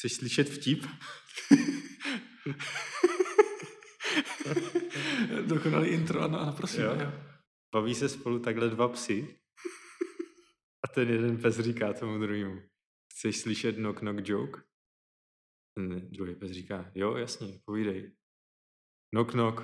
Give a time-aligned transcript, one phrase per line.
[0.00, 0.80] Chceš slyšet vtip?
[5.46, 6.80] Dokonalý intro, ano, ano prosím.
[6.80, 6.96] Jo.
[7.00, 7.12] Jo.
[7.74, 9.38] Baví se spolu takhle dva psy
[10.84, 12.62] a ten jeden pes říká tomu druhému.
[13.12, 14.62] Chceš slyšet knock knock joke?
[15.74, 18.12] Ten druhý pes říká, jo, jasně, povídej.
[19.14, 19.62] Knock knock.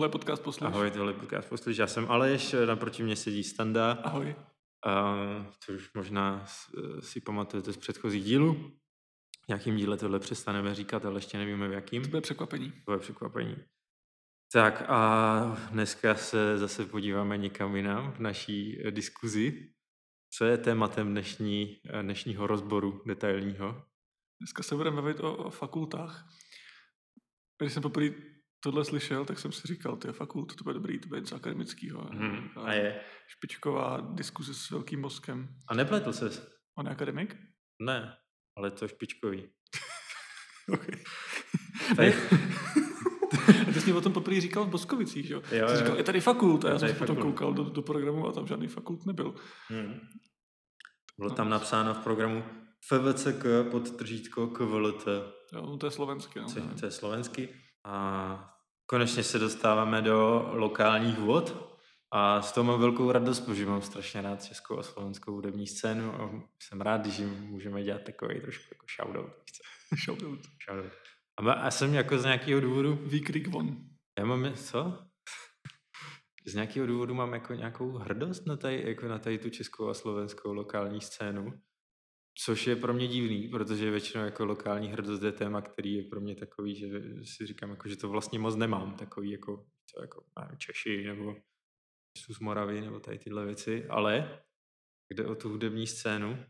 [0.00, 0.66] Tohle podcast posluš.
[0.66, 1.76] Ahoj, tohle je podcast posluš.
[1.76, 3.92] Já jsem Aleš, naproti mě sedí Standa.
[3.92, 4.36] Ahoj.
[4.86, 5.14] A,
[5.64, 8.54] což možná s- si pamatujete z předchozích dílů.
[9.44, 12.02] V nějakým díle tohle přestaneme říkat, ale ještě nevíme v jakým.
[12.02, 12.72] To bude překvapení.
[12.86, 13.56] To je překvapení.
[14.52, 19.72] Tak a dneska se zase podíváme někam jinam v naší eh, diskuzi.
[20.30, 23.84] Co je tématem dnešní, eh, dnešního rozboru detailního?
[24.40, 26.28] Dneska se budeme bavit o, o fakultách.
[27.58, 28.10] Když jsem poprvé
[28.60, 32.02] tohle slyšel, tak jsem si říkal, ty fakult, to bude dobrý, to bude něco akademického.
[32.02, 33.00] Hmm, a je.
[33.28, 35.48] Špičková diskuze s velkým mozkem.
[35.68, 36.48] A nepletl ses?
[36.78, 37.36] On je akademik?
[37.82, 38.16] Ne,
[38.56, 39.48] ale to je špičkový.
[40.72, 41.02] Okay.
[41.96, 42.14] Tady-
[43.68, 45.42] A ty jsi mi o tom poprvé říkal v Boskovicích, že jo?
[45.52, 46.64] Jo, Jsi říkal, je tady fakult.
[46.64, 49.34] A já jsem tady potom koukal do, do programu a tam žádný fakult nebyl.
[49.68, 50.00] Hmm.
[51.18, 52.44] Bylo tam napsáno v programu
[52.88, 55.06] FVCK pod tržítko KVLT,
[55.52, 56.40] Jo, no to je slovenské.
[56.40, 56.46] No.
[56.80, 57.48] to je slovensky.
[57.84, 58.49] A
[58.90, 61.70] konečně se dostáváme do lokálních vod.
[62.12, 66.14] A z toho mám velkou radost, protože mám strašně rád českou a slovenskou hudební scénu
[66.14, 66.30] a
[66.62, 69.32] jsem rád, když jim můžeme dělat takový trošku jako shoutout.
[70.04, 70.40] Shoutout.
[70.68, 70.92] shoutout.
[71.36, 73.76] A, má, a jsem jako z nějakého důvodu, Výkrik von.
[74.18, 74.98] já mám, co?
[76.46, 79.94] Z nějakého důvodu mám jako nějakou hrdost na tady, jako na tady tu českou a
[79.94, 81.52] slovenskou lokální scénu.
[82.44, 86.20] Což je pro mě divný, protože většinou jako lokální hrdost je téma, který je pro
[86.20, 86.88] mě takový, že
[87.24, 91.36] si říkám, jako, že to vlastně moc nemám, takový jako, co, jako nevím, Češi nebo
[92.30, 94.42] z Moravy nebo tady tyhle věci, ale
[95.10, 96.44] jde o tu hudební scénu.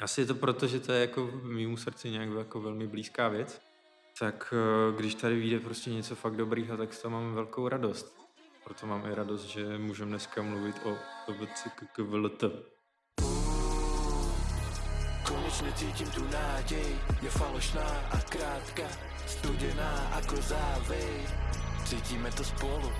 [0.00, 3.28] Asi je to proto, že to je jako v mýmu srdci nějak jako velmi blízká
[3.28, 3.62] věc.
[4.18, 8.16] Tak eh, když tady vyjde prostě něco fakt dobrýho, tak z toho mám velkou radost.
[8.64, 10.96] Proto mám i radost, že můžeme dneska mluvit o
[11.94, 12.73] KVLT.
[15.54, 16.90] Konečne cítim tu nádej,
[17.22, 18.82] je falošná a krátka,
[19.22, 21.30] studená ako závej.
[21.86, 22.90] Cítime to spolu,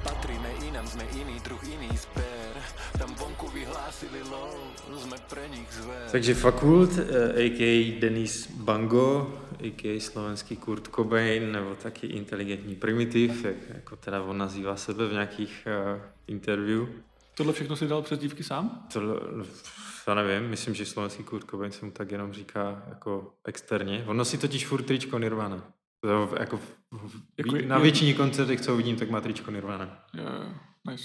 [0.00, 2.56] patríme inám, sme iný druh, iný sper.
[2.96, 4.56] Tam vonku vyhlásili lov,
[4.96, 6.08] sme pre nich zver.
[6.08, 8.00] Takže Fakult, eh, a.k.a.
[8.00, 10.00] Denis Bango, a.k.a.
[10.00, 15.68] slovenský Kurt Cobain, nebo taky inteligentní primitiv, jak jako teda on nazývá sebe v nějakých
[15.68, 16.00] uh,
[16.32, 16.88] interview.
[17.40, 18.86] Tohle všechno si dal přes dívky sám?
[18.92, 19.00] To,
[20.08, 24.04] já nevím, myslím, že slovenský Kurt Cobain se mu tak jenom říká jako externě.
[24.06, 25.72] On nosí totiž furt tričko Nirvana.
[26.02, 26.76] To jako, v-
[27.38, 30.04] Jako na většině koncertech, co vidím, tak má tričko Nirvana.
[30.14, 30.54] Jo, jo,
[30.90, 31.04] nice.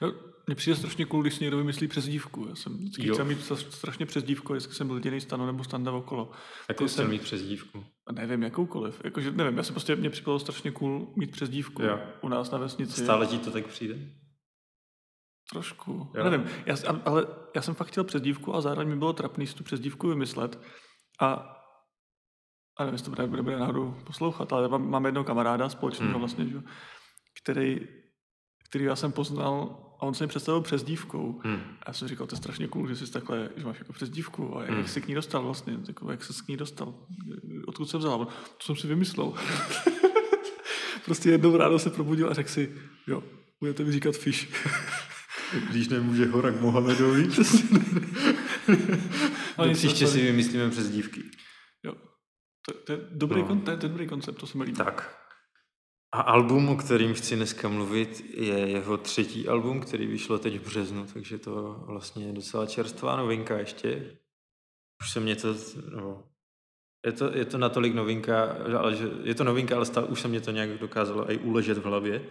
[0.00, 0.12] Jo,
[0.46, 2.46] mně přijde strašně cool, když si někdo vymyslí přes dívku.
[2.48, 3.14] Já jsem vždycky Jo.
[3.14, 6.30] chtěl mít stra- strašně přes dívku, vždycky jsem byl jediný stano nebo standa okolo.
[6.68, 7.84] Jako To jsem jsem- mít přes dívku.
[8.06, 9.00] A nevím, jakoukoliv.
[9.04, 12.00] Jakože, nevím, já se prostě, mě připadalo strašně cool mít přes dívku Jo.
[12.20, 13.00] u nás na vesnici.
[13.04, 13.94] Stále ti to tak přijde?
[15.52, 15.92] Trošku.
[15.92, 16.24] Jo.
[16.24, 17.26] Já nevím, já, ale
[17.56, 20.08] já jsem fakt chtěl přes dívku a zároveň mi bylo trapný si tu přes dívku
[20.08, 20.60] vymyslet.
[21.20, 21.28] A,
[22.78, 26.10] a nevím, jestli to bude, bude, bude náhodou poslouchat, ale mám, mám jednoho kamaráda společného
[26.10, 26.20] Hmm.
[26.20, 26.62] vlastně, že,
[27.42, 27.80] který,
[28.68, 31.40] který já jsem poznal a on se mi představil přes dívkou.
[31.44, 31.60] Hm.
[31.82, 34.10] A já jsem říkal, to je strašně cool, že jsi takhle, že máš jako přes
[34.10, 34.86] dívku a jak Hmm.
[34.86, 36.94] jsi k ní dostal vlastně, jako, jak jsi k ní dostal,
[37.66, 38.24] odkud se vzal.
[38.26, 39.32] To jsem si vymyslel.
[41.04, 42.74] prostě jednou ráno se probudil a řekl si,
[43.06, 43.22] jo,
[43.60, 44.48] budete mi říkat fish.
[45.70, 47.28] Když nemůže Horak Mohamedovi.
[49.56, 51.22] Ale příště si vymyslíme přes dívky.
[51.84, 51.94] Jo.
[52.66, 53.42] To, to, je dobrý, No.
[53.42, 53.48] no.
[53.48, 54.76] kon, to, je, to je dobrý koncept, to se mi líbí.
[54.76, 55.18] Tak.
[56.12, 60.64] A album, o kterým chci dneska mluvit, je jeho třetí album, který vyšlo teď v
[60.64, 64.18] březnu, takže to vlastně je docela čerstvá novinka ještě.
[65.02, 65.54] Už se mě to,
[65.96, 66.24] no,
[67.06, 70.28] je to, je to natolik novinka, ale že, je to novinka, ale stále už se
[70.28, 72.22] mě to nějak dokázalo i uležet v hlavě.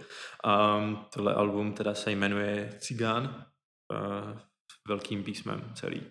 [0.43, 0.79] A
[1.13, 3.45] tohle album teda se jmenuje Cigán,
[3.93, 4.39] uh,
[4.87, 6.01] velkým písmem celý.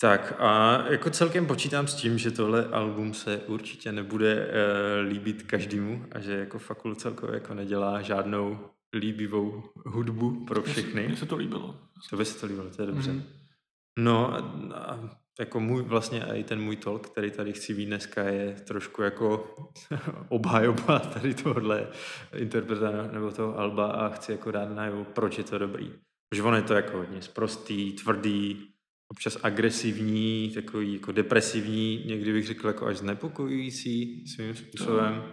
[0.00, 5.42] Tak a jako celkem počítám s tím, že tohle album se určitě nebude uh, líbit
[5.42, 11.08] každému a že jako fakult celkově jako nedělá žádnou líbivou hudbu pro všechny.
[11.08, 11.80] Mně se to líbilo.
[12.10, 13.12] To by se to líbilo, to je dobře.
[13.12, 13.22] Mhm.
[13.98, 14.38] No a,
[14.74, 19.02] a jako můj, vlastně i ten můj talk, který tady chci vít dneska, je trošku
[19.02, 19.54] jako
[20.28, 21.88] obhajoba tady tohle
[22.36, 25.92] interpreta nebo toho Alba a chci jako dát najevo, proč je to dobrý.
[26.28, 28.68] Protože on je to jako hodně sprostý, tvrdý,
[29.08, 35.24] občas agresivní, takový jako depresivní, někdy bych řekl jako až znepokojující svým způsobem.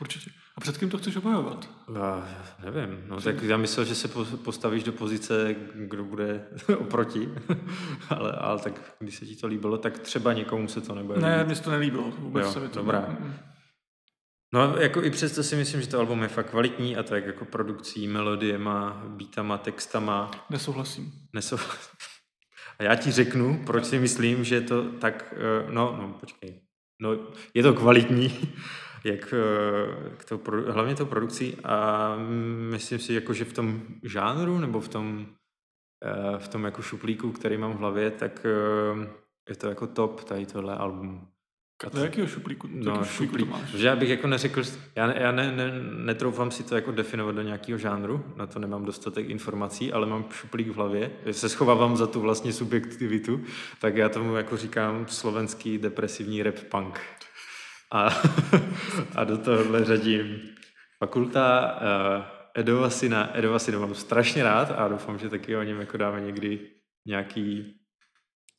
[0.00, 0.30] Určitě.
[0.56, 1.70] A před kým to chceš obhajovat?
[1.94, 2.28] Já
[2.64, 6.46] nevím, no tak já myslel, že se po- postavíš do pozice, kdo bude
[6.78, 7.28] oproti,
[8.10, 11.44] ale, ale tak když se ti to líbilo, tak třeba někomu se to nebude Ne,
[11.44, 12.10] mně se to nelíbilo.
[12.18, 13.16] Vůbec Jo, se mi to dobrá.
[14.54, 17.44] No jako i přesto si myslím, že to album je fakt kvalitní a tak jako
[17.44, 21.12] produkcí, melodiema, beatama, textama, Nesouhlasím.
[21.34, 21.56] nesou...
[22.78, 26.60] A já ti řeknu, proč si myslím, že je to tak, eh, no, no, počkej,
[27.00, 27.10] no,
[27.54, 28.54] je to kvalitní,
[29.04, 32.16] jak eh, k produ- hlavně tou produkcí a
[32.70, 35.26] myslím si, jako, že v tom žánru nebo v tom,
[36.04, 39.08] eh, v tom jako šuplíku, který mám v hlavě, tak eh,
[39.48, 41.28] je to jako top tady tohle album.
[41.86, 42.66] A Do jakého šuplíku?
[42.66, 43.46] Do No, jakého šuplíku šuplík.
[43.50, 43.70] to máš?
[43.74, 44.62] Že já bych jako neřekl,
[44.96, 45.72] já, já ne, ne,
[46.04, 50.24] netroufám si to jako definovat do nějakého žánru, na to nemám dostatek informací, ale mám
[50.30, 53.40] šuplík v hlavě, že se schovávám za tu vlastně subjektivitu,
[53.80, 57.00] tak já tomu jako říkám slovenský depresivní rap punk.
[57.92, 58.08] A,
[59.16, 60.40] a do tohohle řadím
[60.98, 62.24] fakulta uh,
[62.54, 63.38] Edova syna.
[63.38, 66.70] Edova syna mám strašně rád a doufám, že taky o něm jako dáme někdy
[67.06, 67.74] nějaký,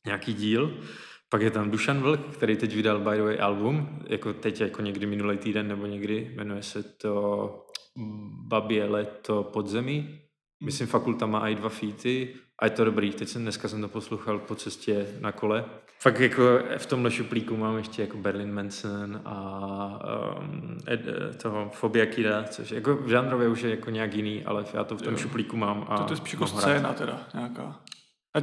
[0.06, 0.80] nějaký díl.
[1.28, 4.82] Pak je tam Dušan Vlk, který teď vydal by the way album, jako teď jako
[4.82, 7.66] někdy minulý týden nebo někdy, jmenuje se to
[8.48, 10.20] Babě leto podzemí.
[10.64, 13.10] Myslím, fakulta má i dva featy a je to dobrý.
[13.10, 15.64] Teď jsem dneska jsem to poslouchal po cestě na kole.
[16.00, 16.42] Fakt jako
[16.78, 21.00] v tomhle šuplíku mám ještě jako Berlin Manson a um, ed,
[21.42, 24.96] toho Fobia Kida, což jako v žánrově už je jako nějak jiný, ale já to
[24.96, 25.18] v tom Jo.
[25.18, 25.86] šuplíku mám.
[25.88, 27.80] A To, to je spíš jako scéna teda nějaká.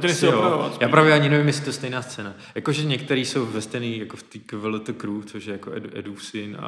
[0.02, 0.80] Nechci Jo, opravovat.
[0.82, 2.34] Já právě ani nevím, jestli to je stejná scéna.
[2.54, 6.24] Jakože některý jsou ve stejný, jako v té KVLT Crew, což je jako Ed, Edův
[6.24, 6.66] syn a,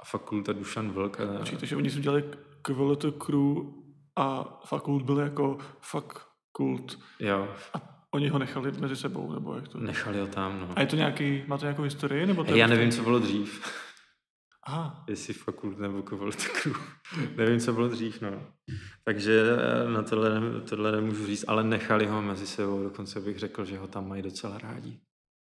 [0.00, 1.20] a fakulta Dušan Vlk.
[1.20, 2.24] A, Počkejte, že oni si udělali
[2.62, 3.56] KVLT crew
[4.16, 5.58] a fakult byl jako
[6.58, 9.78] fakult jo, a oni ho nechali mezi sebou, nebo jak to?
[9.78, 10.68] nechali ho tam, no.
[10.76, 13.18] A je to nějaký, má to nějakou historii, nebo to já prostě- nevím, co bylo
[13.18, 13.72] dřív.
[14.66, 16.20] Aha, Jestli fakult nebo Crew.
[17.36, 18.46] nevím, co bylo dřív, no.
[19.04, 19.42] Takže
[19.86, 23.78] eh, na tohle, tohle nemůžu říct, ale nechali ho mezi sebou, dokonce bych řekl, že
[23.78, 25.00] ho tam mají docela rádi.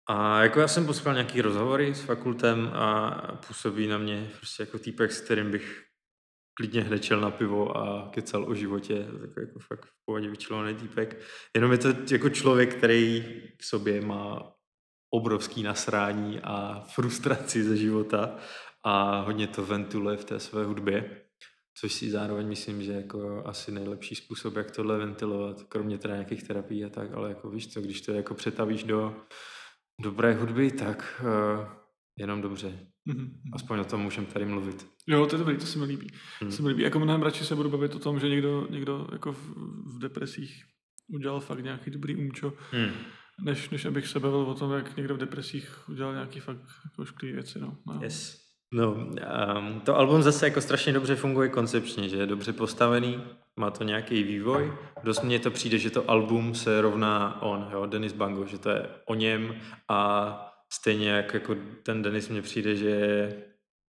[0.09, 3.11] A jako já jsem poslouchal nějaký rozhovory s fakultem a
[3.47, 5.83] působí na mě prostě jako týpek, s kterým bych
[6.57, 11.21] klidně hned na pivo a kecal o životě, takový jako fakt v pohodě vyčilovaný týpek.
[11.55, 13.25] Jenom je to jako člověk, který
[13.61, 14.51] v sobě má
[15.13, 18.37] obrovský nasrání a frustraci ze života
[18.83, 21.21] a hodně to ventiluje v té své hudbě,
[21.77, 26.43] což si zároveň myslím, že jako asi nejlepší způsob, jak tohle ventilovat, kromě teda nějakých
[26.43, 29.15] terapií a tak, ale jako víš co, když to jako přetavíš do
[30.01, 31.67] dobré hudby, tak uh,
[32.17, 32.87] jenom dobře.
[33.05, 33.41] Mhm.
[33.53, 34.87] Aspoň o tom můžeme tady mluvit.
[35.07, 36.07] Jo, to je dobrý, to se mi líbí.
[36.41, 36.49] Hmm.
[36.49, 36.83] To se mi líbí.
[36.83, 39.53] Jako mnohem radši se budu bavit o tom, že někdo, někdo jako v,
[39.85, 40.63] v depresích
[41.07, 42.91] udělal fakt nějaký dobrý umčo, Hmm.
[43.41, 47.05] než, než abych se bavil o tom, jak někdo v depresích udělal nějaký fakt jako
[47.05, 47.59] šklý věci.
[47.59, 47.77] No.
[47.87, 47.99] No.
[48.03, 48.45] Yes.
[48.73, 53.23] No, um, to album zase jako strašně dobře funguje koncepčně, že je dobře postavený,
[53.55, 54.73] má to nějaký vývoj.
[55.03, 58.69] Dost mně to přijde, že to album se rovná on, jo, Denis Bango, že to
[58.69, 59.55] je o něm
[59.89, 62.89] a stejně jak jako ten Denis mně přijde, že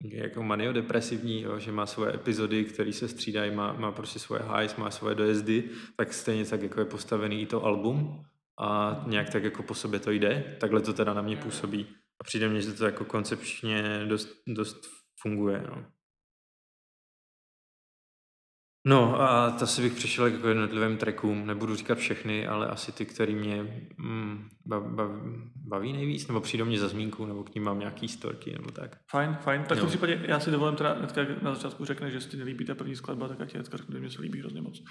[0.04, 4.42] je jako maniodepresivní, jo, že má svoje epizody, které se střídají, má, má prostě svoje
[4.56, 8.24] highs, má svoje dojezdy, tak stejně tak jako je postavený i to album
[8.60, 10.56] a nějak tak jako po sobě to jde.
[10.60, 11.86] Takhle to teda na mě působí.
[12.20, 14.76] A přijde mně, že to jako koncepčně dost, dost
[15.20, 15.64] funguje.
[15.66, 15.93] No.
[18.86, 21.46] No a to si bych přešel jako jednotlivým trackům.
[21.46, 25.10] Nebudu říkat všechny, ale asi ty, které mě mm, bav, bav,
[25.54, 28.96] baví nejvíc, nebo přijdou mě za zmínku, nebo k ním mám nějaký storky, nebo tak.
[29.10, 29.64] Fajn, fajn.
[29.68, 32.36] Tak v tom případě já si dovolím teda hnedka, na začátku řekne, že si ti
[32.36, 34.82] nelíbí ta první skladba, tak já ti hnedka řeknu, že mě se líbí hrozně moc.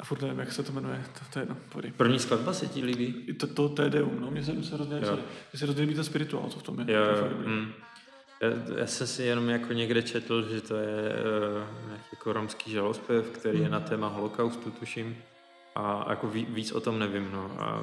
[0.00, 1.94] A furt nevím, jak se to jmenuje, to, to je jedno, pojď.
[1.94, 3.24] První skladba se ti líbí?
[3.26, 5.06] I To, to Tedeum, no, mně se, mně se hrozně, mně
[5.54, 6.94] se hrozně líbí ten spirituál, co v tom je.
[6.94, 7.72] Jo, to je mm.
[8.42, 12.70] Já, já jsem si jenom jako někde četl, že to je uh, nějaký jako romský
[12.70, 15.16] žalospev, který je na téma holokaustu, tuším.
[15.74, 17.62] A jako ví, víc o tom nevím, no.
[17.62, 17.82] A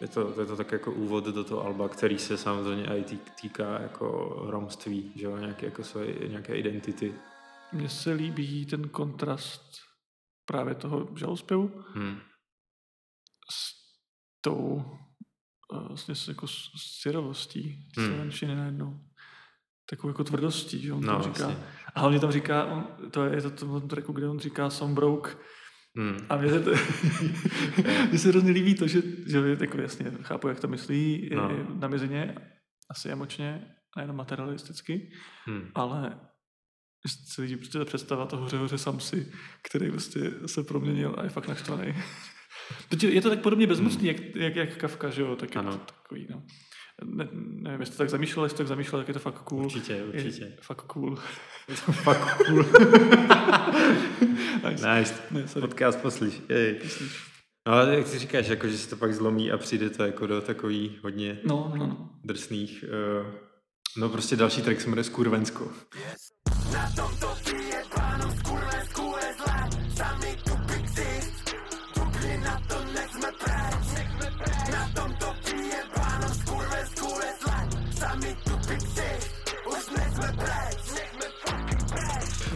[0.00, 3.18] je to, je to tak jako úvod do toho alba, který se samozřejmě i tý,
[3.40, 7.14] týká jako romství, že jo, nějaké, jako svoje, nějaké identity.
[7.72, 9.62] Mně se líbí ten kontrast
[10.46, 12.20] právě toho žalospěvu Hmm.
[13.50, 13.70] s
[14.40, 14.84] tou
[15.88, 16.46] vlastně s, jako
[16.76, 18.06] syrovostí Hmm.
[18.08, 19.00] slovenštiny najednou.
[19.90, 21.46] Takovou jako tvrdostí, že on No, tam říká.
[21.46, 21.64] vlastně.
[21.94, 24.94] A hlavně tam říká, on, to je to, to, to tracku, kde on říká some
[24.94, 25.30] broke.
[25.96, 26.16] Hmm.
[26.28, 26.70] A mě se, to,
[28.10, 31.50] mně se hrozně líbí to, že, že jako jasně chápu, jak to myslí No.
[31.80, 32.34] na mizině,
[32.90, 33.66] asi emočně,
[33.96, 35.10] nejenom materialisticky,
[35.46, 35.68] Hmm.
[35.74, 36.20] ale
[37.08, 39.32] že se líbí prostě ta představa toho hoře hoře Samsi,
[39.68, 41.94] který prostě se proměnil a je fakt naštvaný.
[43.02, 45.36] Je to tak podobně bezmocný, jak, jak, jak Kafka, že jo?
[45.36, 45.72] Tak je Ano.
[45.72, 46.42] to takový, no.
[47.04, 49.64] Ne, nevím, jestli to tak zamýšlel, jestli to tak zamýšlel, tak je to fakt cool.
[49.64, 50.44] Určitě, určitě.
[50.44, 51.18] Je fakt cool.
[51.68, 52.64] Je to fakt cool.
[54.70, 54.94] nice.
[54.98, 55.14] nice.
[55.30, 55.68] Ne, sorry.
[55.68, 56.42] Podcast poslíš.
[56.48, 56.80] Ej.
[57.68, 60.26] No ale jak ty říkáš, jako, že se to pak zlomí a přijde to jako
[60.26, 62.08] do takový hodně No, no, no.
[62.24, 62.84] drsných.
[63.20, 63.26] Uh,
[63.96, 65.72] no prostě další track se jmenuje Skurvensko.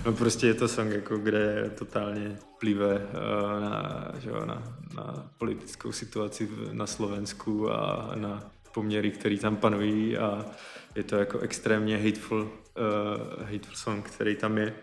[0.04, 4.62] No prostě je to song, jako, kde totálně plive uh, na, že jo, na,
[4.96, 10.46] na politickou situaci na Slovensku a na poměry, které tam panují a
[10.94, 14.75] je to jako extrémně hateful, uh, hateful song, který tam je.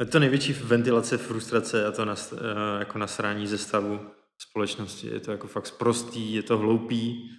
[0.00, 2.38] Je to největší ventilace frustrace a to nas, uh,
[2.78, 4.00] jako nasrání ze stavu
[4.38, 5.06] společnosti.
[5.06, 7.30] Je to jako fakt sprostý, je to hloupý,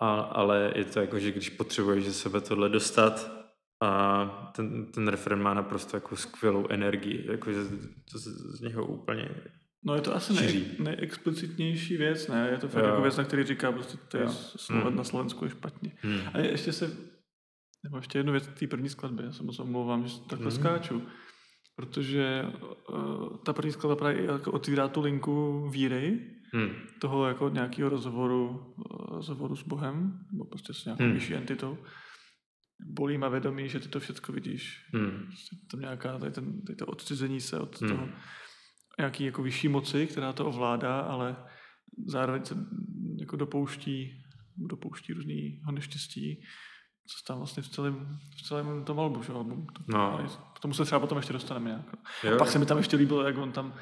[0.00, 3.35] a, ale je to jako, že když potřebuješ ze sebe tohle dostat,
[3.82, 4.24] a
[4.56, 7.58] ten, ten refren má naprosto jako skvělou energii, jakože
[8.12, 8.24] to z,
[8.56, 9.28] z něho úplně...
[9.84, 12.48] No je to asi nej, nejexplicitnější věc, ne?
[12.52, 12.88] Je to fakt Jo.
[12.88, 14.28] jako věc, na který říká, prostě to je.
[14.28, 14.96] Sloven Hmm.
[14.96, 15.92] na Slovensku je špatně.
[16.00, 16.20] Hmm.
[16.34, 16.96] A je- ještě se,
[17.84, 20.56] nebo ještě jednu věc té první skladbě, já se moc omlouvám, že takhle Mhm.
[20.56, 21.02] skáču,
[21.76, 22.44] protože
[22.90, 26.20] uh, ta první skladba právě jako otvírá tu linku víry,
[26.52, 26.68] Hmm.
[27.00, 31.12] toho jako nějakého rozhovoru, eh, rozhovoru s Bohem, nebo prostě s nějakou Hmm.
[31.12, 31.78] vyšší entitou.
[32.80, 34.86] Bolí má vědomí, že ty to všechno vidíš.
[34.94, 35.22] Hmm.
[35.26, 37.90] Prostě tam nějaká, tady, ten, tady to odcizení se od Hmm.
[37.90, 38.08] toho
[38.98, 41.36] nějaký jako vyšší moci, která to ovládá, ale
[42.06, 42.54] zároveň se
[43.20, 44.22] jako dopouští,
[44.56, 46.42] dopouští různýho neštěstí,
[47.08, 49.32] co se tam vlastně v celém, v celém tom albu, že?
[49.32, 49.66] album.
[49.66, 50.26] To, No.
[50.56, 51.86] K tomu se třeba potom ještě dostaneme nějak.
[52.24, 52.34] Jo.
[52.34, 53.74] A pak se mi tam ještě líbilo, jak on tam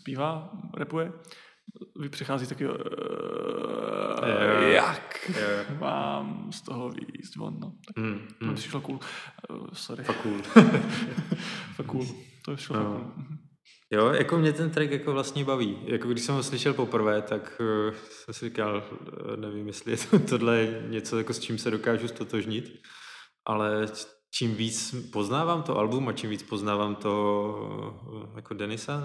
[0.00, 1.12] zpívá, repuje,
[2.00, 2.76] vy přichází taky Jo.
[4.72, 5.76] jak Jo.
[5.80, 7.72] mám z toho výjist von, no.
[7.86, 8.28] Tak Hmm.
[8.38, 8.54] to Hmm.
[8.54, 9.00] přišlo cool.
[9.50, 10.04] Uh, sorry.
[10.04, 10.38] Fakt cool.
[11.76, 12.06] Fakt cool.
[12.44, 12.84] To přišlo No.
[12.84, 13.12] cool.
[13.16, 13.36] Mhm.
[13.92, 15.78] Jo, jako mě ten track jako vlastně baví.
[15.84, 18.82] Jako když jsem ho slyšel poprvé, tak uh, jsem si říkal,
[19.30, 22.72] uh, nevím, jestli je to, tohle je něco, jako s čím se dokážu stotožnit,
[23.46, 23.86] ale
[24.34, 29.02] čím víc poznávám to album a čím víc poznávám to jako Denisa,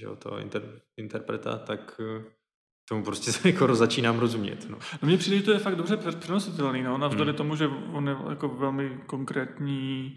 [0.00, 2.00] že jo, to inter, interpreta, tak
[2.88, 4.66] tomu prostě se jako začínám rozumět.
[4.70, 4.78] No.
[5.02, 7.36] No mně přijde, že to je fakt dobře přenositelný, no, navzdory Hmm.
[7.36, 10.16] tomu, že on je jako velmi konkrétní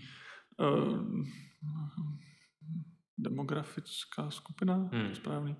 [0.60, 1.26] uh,
[3.18, 5.16] demografická skupina, Hmm.
[5.16, 5.56] správný.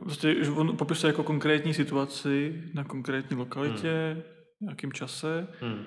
[0.00, 4.22] Prostě, že on popisuje jako konkrétní situaci na konkrétní lokalitě, hmm.
[4.60, 5.84] nějakým čase Hmm.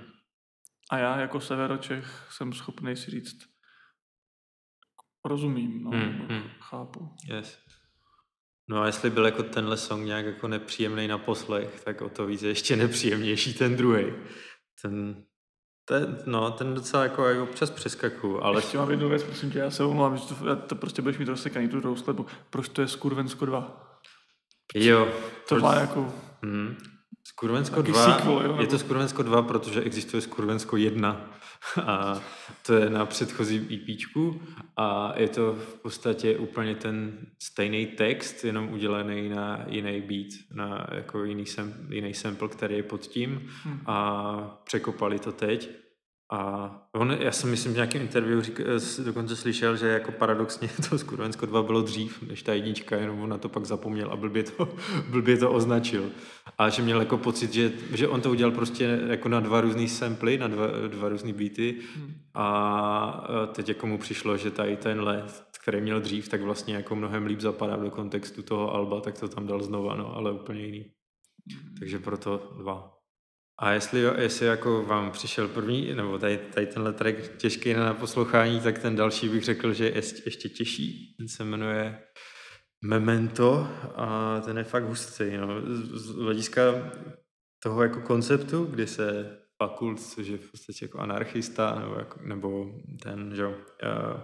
[0.91, 3.38] a já jako severočech jsem schopný si říct
[5.25, 6.43] rozumím, no, Hmm, hmm.
[6.60, 7.15] chápu.
[7.29, 7.62] Yes.
[8.70, 12.25] No a jestli byl jako tenhle song nějak jako nepříjemný na poslech, tak o to
[12.25, 14.05] víc je ještě nepříjemnější ten druhý.
[14.82, 15.24] Ten,
[15.86, 19.60] ten, no, ten docela jako aj občas přeskakuju, ale Ještě mám jednu věc, prosím tě,
[19.60, 22.25] já se omlouvám, že to, já to prostě budeš mít rozsekaný tu druhou skladbu.
[22.50, 23.89] Proč to je Skurvensko 2?
[24.75, 25.05] jo.
[25.50, 26.13] To proč- má jako...
[26.43, 26.77] Hmm.
[27.27, 31.29] Skurvensko Taky 2, sequel, jo, je nebo- to Skurvensko 2, protože existuje Skurvensko 1
[31.82, 32.22] a
[32.65, 34.41] to je na předchozím EPčku
[34.77, 40.88] a je to v podstatě úplně ten stejný text, jenom udělaný na jiný beat, na
[40.91, 43.79] jako jiný, sam, jiný sample, který je pod tím Hm.
[43.86, 45.83] a překopali to teď.
[46.34, 50.70] A on, já jsem myslím v nějakém interview řík, s- dokonce slyšel, že jako paradoxně
[50.90, 54.16] to Skurvensko 2 bylo dřív než ta jednička, jenom on na to pak zapomněl a
[54.16, 54.70] blbě to,
[55.10, 56.10] blbě to označil.
[56.58, 59.88] A že měl jako pocit, že, že on to udělal prostě jako na dva různý
[59.90, 62.13] samply, na dva, dva různý beaty Hm.
[62.34, 66.75] a e, teď jako mu přišlo, že tady ten let, který měl dřív, tak vlastně
[66.75, 70.32] jako mnohem líp zapadá do kontextu toho alba, tak to tam dal znova, no, ale
[70.32, 70.92] úplně jiný.
[71.80, 73.02] Takže proto dva.
[73.60, 78.60] A jestli, jestli jako vám přišel první, nebo tady, tady tenhle track těžký na poslouchání,
[78.60, 79.95] tak ten další bych řekl, že je
[80.25, 81.15] ještě, těžší.
[81.17, 82.03] Ten se jmenuje
[82.86, 85.38] Memento a ten je fakt hustý.
[85.38, 85.48] No.
[85.98, 86.62] Z, hlediska
[87.63, 92.65] toho jako konceptu, kdy se fakult, což je v podstatě jako anarchista, nebo, jako, nebo
[93.03, 94.22] ten, že jo, uh,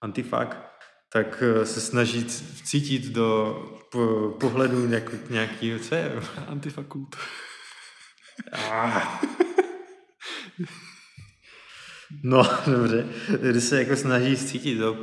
[0.00, 0.78] antifak,
[1.12, 2.24] tak eh, se snaží
[2.64, 3.56] cítit do
[3.92, 6.20] po, pohledu nějak, nějaký, co je?
[6.46, 7.16] Antifakult.
[8.52, 9.20] Ah.
[12.22, 13.06] No, dobře.
[13.40, 14.96] Kdy se jako snaží cítit do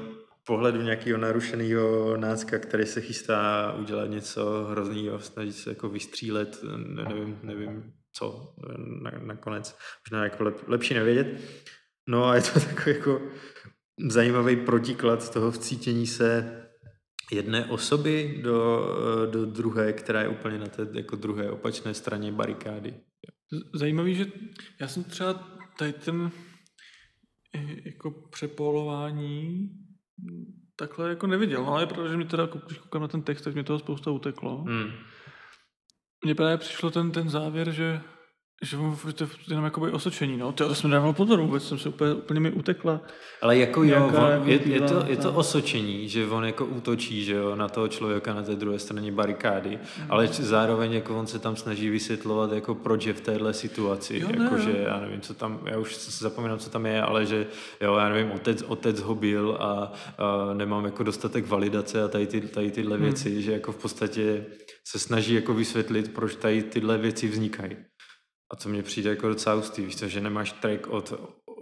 [0.45, 7.03] pohledu nějakého narušeného nácka, který se chystá udělat něco hroznýho, snaží se jako vystřílet, ne-
[7.03, 8.53] nevím, nevím co,
[9.01, 11.41] na, nakonec, možná jako lep, lepší nevědět.
[12.09, 13.21] No a je to takový jako
[14.09, 16.61] zajímavý protiklad toho vcítění se
[17.31, 18.87] jedné osoby do,
[19.31, 22.93] do druhé, která je úplně na té jako druhé opačné straně barikády.
[23.73, 24.25] Zajímavý, že
[24.81, 25.33] já jsem třeba
[25.77, 26.31] tady ten
[27.55, 29.69] eh, jako přepolování
[30.75, 33.53] takhle jako neviděl, no, ale protože mi teda, jako když koukám na ten text, tak
[33.53, 34.63] mě toho spousta uteklo.
[34.63, 34.91] Hmm.
[36.25, 38.01] Mně právě přišlo ten, ten závěr, že
[38.63, 40.51] že on- to je jenom jakoby osočení, no.
[40.51, 43.01] Tyjo, to jsem nedával pozor, vůbec jsem se úplně, úplně mi utekla.
[43.41, 47.33] Ale jako jo, on, je, je, to, je to osočení, že on jako útočí že
[47.33, 49.69] jo, na toho člověka na té druhé straně barikády,
[49.99, 50.07] Mhm.
[50.09, 54.19] ale zároveň jako on se tam snaží vysvětlovat, jako proč je v téhle situaci.
[54.19, 54.61] Jo, ne, jako, jo.
[54.61, 57.47] že já nevím, co tam, já už zapomínám, co tam je, ale že
[57.81, 62.27] jo, já nevím, otec, otec ho byl a, a nemám jako dostatek validace a tady,
[62.27, 63.05] ty, tady tyhle Hmm.
[63.05, 64.45] věci, že jako v podstatě
[64.87, 67.75] se snaží jako vysvětlit, proč tady tyhle věci vznikají.
[68.51, 71.13] A co mně přijde jako docela hustý, víš co, že nemáš track od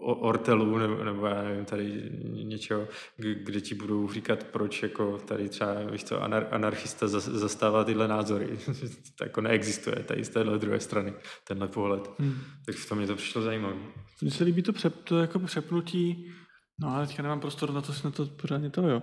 [0.06, 2.12] Ortelu nebo, nebo já nevím, tady
[2.44, 2.88] něčeho,
[3.18, 8.08] kde ti budou říkat, proč jako tady třeba, víš co, anar, anarchista zas- zastává tyhle
[8.08, 8.58] názory.
[9.18, 11.14] to jako neexistuje tady z téhle druhé strany,
[11.48, 12.10] tenhle pohled.
[12.20, 12.42] Hmm.
[12.66, 13.76] Tak v tom mě to přišlo zajímavé.
[14.22, 16.32] Mně se líbí to, přep, to jako přepnutí,
[16.80, 19.00] no ale teďka nemám prostor na to, si na to pořádně to, jo.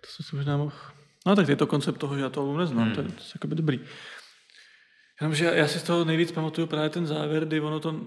[0.00, 0.72] To jsem si možná mohl...
[1.26, 2.94] No tak je to koncept toho, že já to album neznám, Hmm.
[2.94, 3.80] to je, to je jakoby dobrý.
[5.20, 8.00] Jenomže já, já si z toho nejvíc pamatuju právě ten závěr, kdy ono to,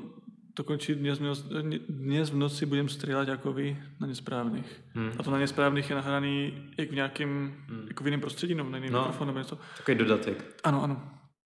[0.53, 4.81] to končí dnes, v noci- dnes v noci budem střílet jako vy na nesprávných.
[4.93, 5.11] Hmm.
[5.19, 7.85] A to na nesprávných je nahraný jak v nějakém, Hmm.
[7.87, 8.99] jako v jiném prostředí, nebo na jiném No.
[8.99, 9.57] mikrofonu, nebo něco.
[9.77, 10.59] Takový dodatek.
[10.63, 11.01] Ano, ano.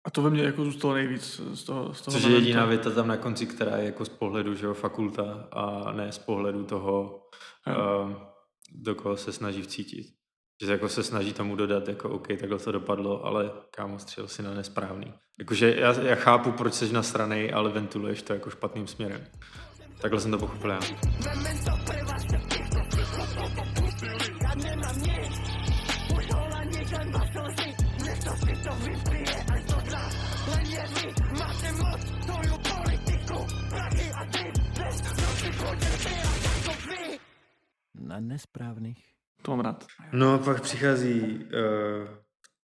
[0.05, 2.91] A to ve mně jako zůstalo nejvíc z toho, z toho Což je jediná věta
[2.91, 6.65] tam na konci, která je jako z pohledu, že jo, fakulta a ne z pohledu
[6.65, 7.23] toho,
[7.67, 8.05] Jo.
[8.07, 8.13] uh,
[8.75, 10.07] do koho se snaží vcítit.
[10.65, 14.43] Že jako se snaží tomu dodat, jako OK, takhle to dopadlo, ale kámo, střel si
[14.43, 15.15] na nesprávný.
[15.39, 19.27] Jakože já, já chápu, proč jsi na straně, ale ventiluješ to jako špatným směrem.
[20.01, 20.81] Takhle jsem to pochopil já.
[37.95, 39.16] Na nesprávných.
[39.47, 39.87] To mám rád.
[40.13, 41.41] No a pak přichází uh,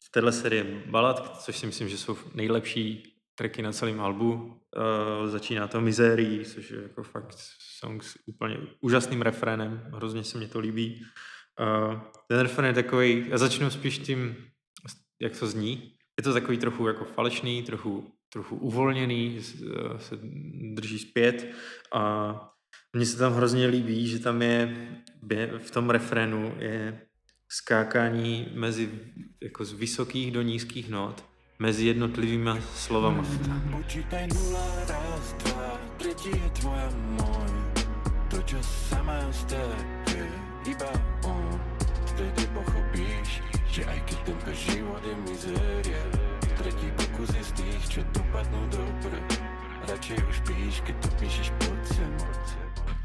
[0.04, 4.32] v téhle série balad, což si myslím, že jsou nejlepší tracky na celém albu.
[4.34, 7.34] Uh, začíná to Misery, což je jako fakt
[7.78, 11.02] song s úplně úžasným refrénem, hrozně se mi to líbí.
[11.60, 14.36] Uh, ten refrén je takový, já začnu spíš tím,
[15.20, 15.92] jak to zní.
[16.18, 19.40] Je to takový trochu jako falešný, trochu, trochu uvolněný,
[19.96, 20.18] se
[20.74, 21.54] drží zpět
[21.94, 22.34] a
[22.92, 24.74] mně se tam hrozně líbí, že tam je
[25.58, 27.00] v tom refrénu je
[27.48, 28.90] skákání mezi
[29.42, 31.24] jako z vysokých do nízkých not
[31.58, 33.22] mezi jednotlivými slovama.
[33.70, 37.52] Počítaj nula, raz, dva, tretí je tvoja môj.
[38.34, 38.58] To, čo
[40.66, 40.90] iba
[41.22, 41.54] on.
[42.12, 43.28] Vtedy pochopíš,
[43.70, 44.18] že aj keď
[44.52, 45.14] život je
[46.58, 49.18] tretí pokus je z tých, čo dopadnú dobre.
[49.86, 52.31] Radšej už píš, keď to píšeš pod.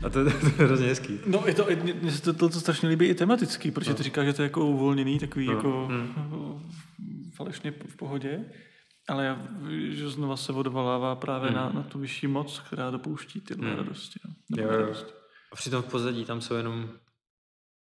[0.05, 1.19] A to, to, to je hrozně hezký.
[1.25, 4.03] No, je to, mně mně se to, to, to strašně líbí i tematický, protože ty
[4.03, 6.71] říkáš, že to je jako uvolněný, takový No, jako mm.
[7.35, 8.45] falešně v pohodě,
[9.09, 9.47] ale já,
[9.89, 11.55] že znova se odvolává právě Mm.
[11.55, 13.75] na, na tu vyšší moc, která dopouští tyhle Mm.
[13.77, 14.19] radosti.
[14.25, 14.63] No.
[14.63, 14.77] Jo, jo.
[14.79, 15.11] radosti.
[15.53, 16.89] A přitom v pozadí tam jsou jenom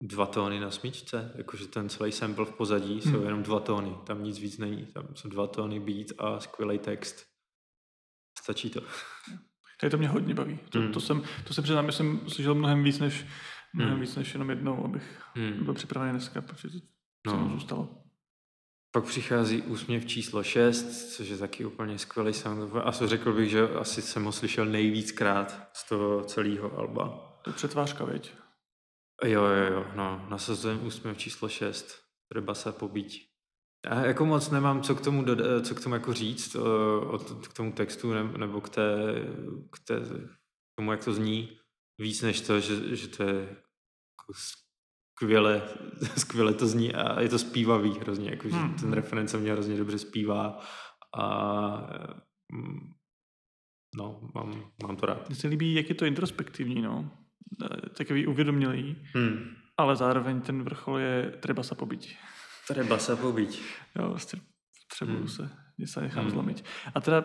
[0.02, 3.24] dva tóny na smyčce, jakože ten celý sample v pozadí jsou Hmm.
[3.24, 7.16] jenom dva tóny, tam nic víc není, tam jsou dva tóny beat a skvělý text.
[8.42, 8.81] Stačí to.
[9.81, 10.59] Tady to mě hodně baví.
[10.71, 10.93] To, Mm.
[10.93, 13.27] to, jsem, to se přiznám, že jsem slyšel mnohem víc než,
[13.75, 14.01] mnohem Mm.
[14.01, 15.65] víc než jenom jednou, abych Hmm.
[15.65, 16.69] byl připravený dneska, protože
[17.25, 17.49] to No.
[17.53, 18.03] zůstalo.
[18.93, 22.73] Pak přichází úsměv číslo 6, což je taky úplně skvělý song.
[22.85, 27.33] A co řekl bych, že asi jsem ho slyšel nejvíckrát z toho celého alba.
[27.45, 28.33] To je přetvářka, veď?
[29.25, 31.97] Jo, jo, jo, no, nasazujeme úsměv číslo 6,
[32.35, 33.12] ryba se pobít.
[33.90, 36.59] Já jako moc nemám co k tomu, doda- co k tomu jako říct, eh,
[37.07, 38.96] od, k tomu textu ne- nebo k, té,
[39.72, 41.59] k, té, k tomu, jak to zní,
[42.01, 44.33] víc než to, že, že to je jako
[45.14, 45.62] skvěle,
[46.16, 48.75] skvěle to zní a je to zpívavý hrozně, jako, že Hmm.
[48.75, 50.61] ten reference mě hrozně dobře zpívá
[51.18, 51.29] a
[52.53, 52.92] mm,
[53.96, 55.29] no, mám, mám to rád.
[55.29, 57.11] Mně se líbí, jak je to introspektivní, no.
[57.64, 59.38] Eh, Takový uvědomělý, Hmm.
[59.77, 62.07] ale zároveň ten vrchol je treba se pobít.
[62.68, 63.62] Treba se pobít.
[63.98, 64.37] Jo, prostě
[64.88, 65.29] potřebuju Hmm.
[65.29, 66.31] se, že se nechám Hmm.
[66.33, 66.64] zlomit.
[66.94, 67.24] A teda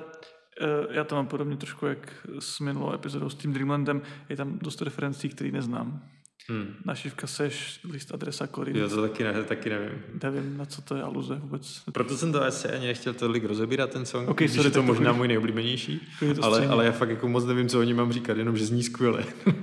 [0.62, 4.60] eh, já to mám podobně trošku jak s minulou epizodou s tím Dreamlandem, je tam
[4.60, 6.04] dost referencí, který neznám.
[6.49, 6.75] Hmm.
[6.86, 9.91] Našivka seš, list adresa Korin, Jo, to taky, ne, taky nevím.
[10.23, 11.82] nevím, na co to je aluze vůbec.
[11.93, 14.84] Proto jsem to asi ani nechtěl tolik rozebírat ten song, Ok, když sorry, je to
[14.84, 15.17] možná chodí.
[15.17, 16.08] můj nejoblíbenější,
[16.41, 18.84] ale, ale já fakt jako moc nevím, co o něm mám říkat, jenom že zní
[18.84, 19.23] skvěle.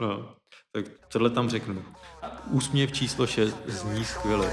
[0.00, 0.32] No.
[0.76, 1.82] Tak tohle tam řeknu.
[2.50, 4.52] Úsměv číslo 6 zní skvěle.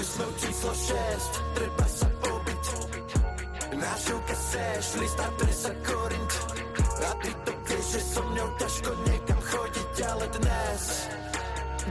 [0.00, 0.96] Úsmev číslo 6,
[1.54, 2.64] treba sa pobiť
[3.76, 6.32] Nášivka seš, list adresa Korint
[7.04, 8.00] A ty to vieš, že
[8.56, 10.82] ťažko niekam chodiť Ale dnes,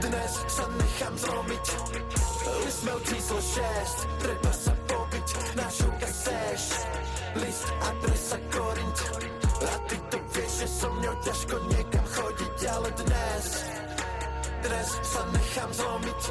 [0.02, 1.66] dnes sa nechám zlomiť
[2.66, 3.62] Úsmev číslo 6,
[4.18, 4.50] treba
[6.10, 6.62] seš,
[7.38, 8.98] list adresa Korint
[9.62, 11.99] A ty to vieš, že mňou ťažko niekam chodiť
[12.70, 13.44] Ale dnes,
[14.62, 16.22] dnes sa nechám zlomiť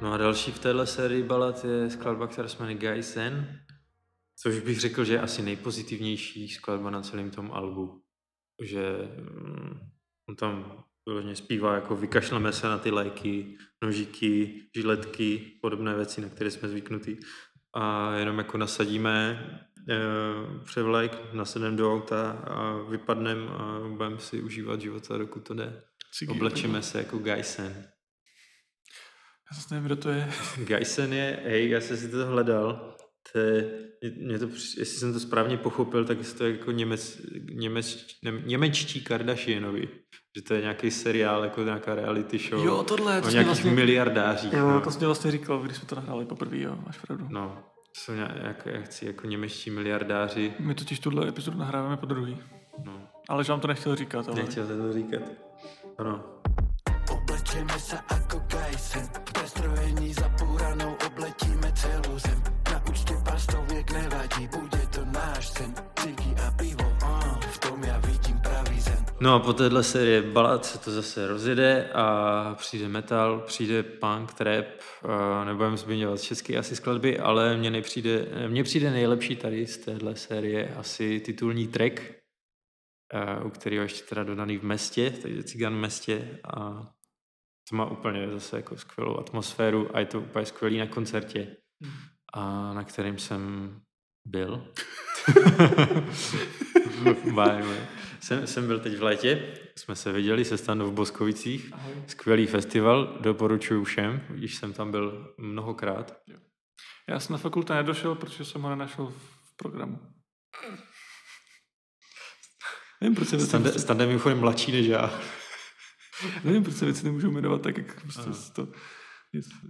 [0.00, 3.60] No a další v téhle sérii balad je skladba, která se jmenuje Sen,
[4.36, 8.02] což bych řekl, že je asi nejpozitivnější skladba na celém tom albu.
[8.62, 8.82] Že
[9.18, 9.80] mm,
[10.28, 16.28] on tam vyloženě zpívá jako vykašleme se na ty léky, nožíky, žiletky, podobné věci, na
[16.28, 17.20] které jsme zvyknutí.
[17.74, 19.38] A jenom jako nasadíme
[20.64, 25.82] převlek, nasedneme do auta a vypadneme a budeme si užívat života, dokud to jde.
[26.18, 27.86] Cigy, Oblečeme se jako Guy Sen.
[29.52, 30.30] Já zase nevím, kdo to je.
[30.64, 32.96] Geisen je, hej, já jsem si to hledal,
[33.32, 33.70] to je,
[34.16, 37.20] mě to, jestli jsem to správně pochopil, tak to je jako němec,
[37.54, 39.88] němec, ne, němečtí Kardashianovi.
[40.36, 42.64] Že to je nějaký seriál, jako nějaká reality show.
[42.64, 44.52] Jo, tohle, to o nějakých vlastně- miliardářích.
[44.52, 44.80] Jo, no.
[44.80, 47.26] to jsi mě vlastně říkal, když jsme to nahráli poprvé, jo, máš pravdu.
[47.30, 47.64] no.
[47.92, 50.52] Jsou nějak, jak chci, jako němečtí miliardáři.
[50.58, 52.38] My totiž tuhle epizodu nahráváme po druhý.
[52.84, 54.36] No, Ale že vám to nechtěl říkat, ale...
[54.36, 55.22] nechtěl jsem to říkat.
[55.98, 56.24] Ano.
[57.08, 62.36] Oblečeme sa ako Geisen V prestrojení za púranou obletíme celú zem
[62.68, 64.67] Na účte pár stoviek nevadí, bude
[69.20, 74.34] No a po téhle série balad se to zase rozjede a přijde metal, přijde punk,
[74.34, 74.66] trap,
[75.44, 80.74] nebudem zmiňovat všechny asi skladby, ale mně, nepřijde, mně přijde nejlepší tady z téhle série
[80.74, 82.02] asi titulní track,
[83.44, 86.86] u kterého ještě teda dodaný v městě, takže Cigan v městě a
[87.70, 91.56] to má úplně zase jako skvělou atmosféru a je to úplně skvělý na koncertě,
[92.34, 93.74] a na kterým jsem
[94.26, 94.72] byl.
[97.34, 97.97] Bye.
[98.20, 101.70] Jsem, jsem byl teď v létě, jsme se viděli se standou v Boskovicích.
[101.72, 101.92] Ahoj.
[102.06, 106.20] Skvělý festival, doporučuji všem, když jsem tam byl mnohokrát.
[107.08, 109.98] Já jsem na fakultě nedošel, protože jsem ho nenašel v programu.
[113.00, 115.20] Nevím, proč se věci, Stande, stande je mimochodem mladší než já.
[116.44, 118.68] nevím, proč se věci nemůžou jmenovat tak, jak prostě to...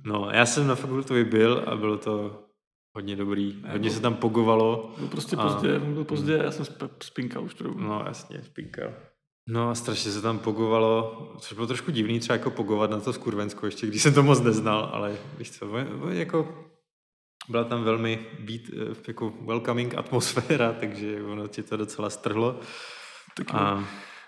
[0.05, 2.48] No, já jsem na fakultovi byl a bylo to
[2.99, 3.57] hodně dobrý.
[3.63, 4.95] Ne, Hodně bylo- se tam pogovalo.
[4.99, 7.79] Byl prostě A- pozdě, byl pozdě, já jsem sp- spinkal už trochu.
[7.81, 8.91] No, jasně, spinkal.
[9.49, 10.93] No a strašně se tam pogovalo,
[11.41, 14.41] což bylo trošku divný třeba jako pogovat na to skurvensko, ještě když jsem to moc
[14.41, 16.65] neznal, ale víš co, jako
[17.49, 18.71] byla tam velmi být,
[19.09, 22.61] jako welcoming atmosféra, takže ono ti to docela strhlo.
[23.37, 23.85] Tak A,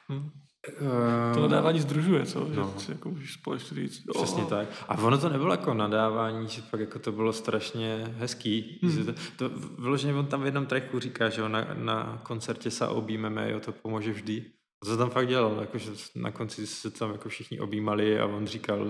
[0.08, 0.30] hm.
[0.76, 2.46] Eh, To nadávání združuje, co?
[2.50, 2.74] Že no.
[2.78, 4.02] si jako můžeš společně říct.
[4.14, 4.68] Přesně "O, tak.
[4.88, 8.78] A ono to nebylo jako nadávání, že fakt jako to bylo strašně hezký.
[8.82, 9.06] Hmm.
[9.06, 12.88] To, to, vyloženě on tam v jednom tracku říká, že jo, na, na koncertě se
[12.88, 14.44] objímeme, jo, to pomůže vždy.
[14.82, 18.26] A to tam fakt dělal, jako, že na konci se tam jako všichni objímali a
[18.26, 18.86] on říkal,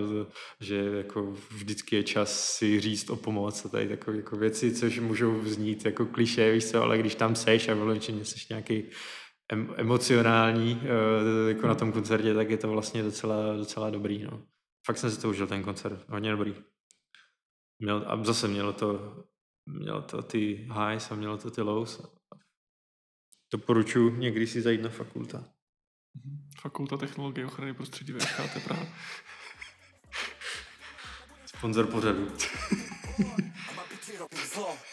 [0.59, 4.99] že jako vždycky je čas si říct o pomoc a tady takové jako věci, což
[4.99, 8.83] můžou znít jako kliše, víš co, ale když tam seš a vyloženě jsi nějaký
[9.51, 14.23] em, emocionální eh, jako na tom koncertě, tak je to vlastně docela, docela dobrý.
[14.23, 14.43] No.
[14.85, 16.09] Fakt jsem si to užil, ten koncert.
[16.09, 16.55] Hodně dobrý.
[17.79, 19.17] Měl, a zase mělo to,
[19.65, 22.15] mělo to ty highs a mělo to ty lows.
[23.53, 25.45] Doporučuji někdy si zajít na fakulta.
[26.61, 28.85] Fakulta technologie ochrany prostředí VŠKT Praha.
[31.45, 32.27] Sponzor pořadu.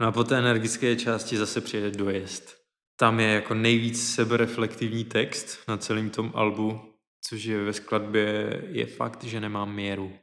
[0.00, 2.60] No a po té energické části zase přijede dojezd.
[2.96, 6.94] Tam je jako nejvíc sebereflektivní text na celém tom albu,
[7.28, 10.18] což je ve skladbě je fakt, že nemám měru.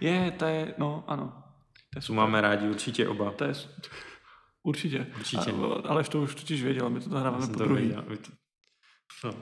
[0.00, 1.42] Je, to je, no, ano.
[2.06, 3.30] Tu máme rádi určitě oba.
[3.32, 3.52] To je,
[4.62, 5.06] určitě.
[5.16, 5.50] Určitě.
[5.50, 7.82] A, ale to už totiž věděl, my to nahráváme jsem po to druhý.
[7.82, 8.02] věděl.
[8.08, 8.32] Vy to-
[9.24, 9.34] No.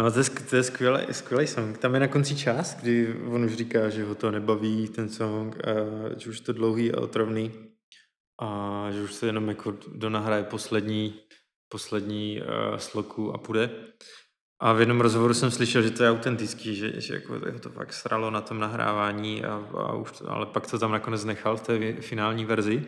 [0.00, 1.78] No to je, to je skvělý, skvělý song.
[1.78, 5.56] Tam je na konci část, kdy on už říká, že ho to nebaví, ten song,
[5.66, 5.70] a
[6.16, 7.52] že už je to dlouhý a otrovný
[8.42, 11.20] a že už se jenom jako donahraje poslední,
[11.68, 13.70] poslední uh, sloku a půjde.
[14.60, 17.70] A v jednom rozhovoru jsem slyšel, že to je autentický, že, že jako jeho to
[17.70, 21.56] fakt sralo na tom nahrávání, a, a už to, ale pak to tam nakonec nechal
[21.56, 22.86] v té vě- finální verzi.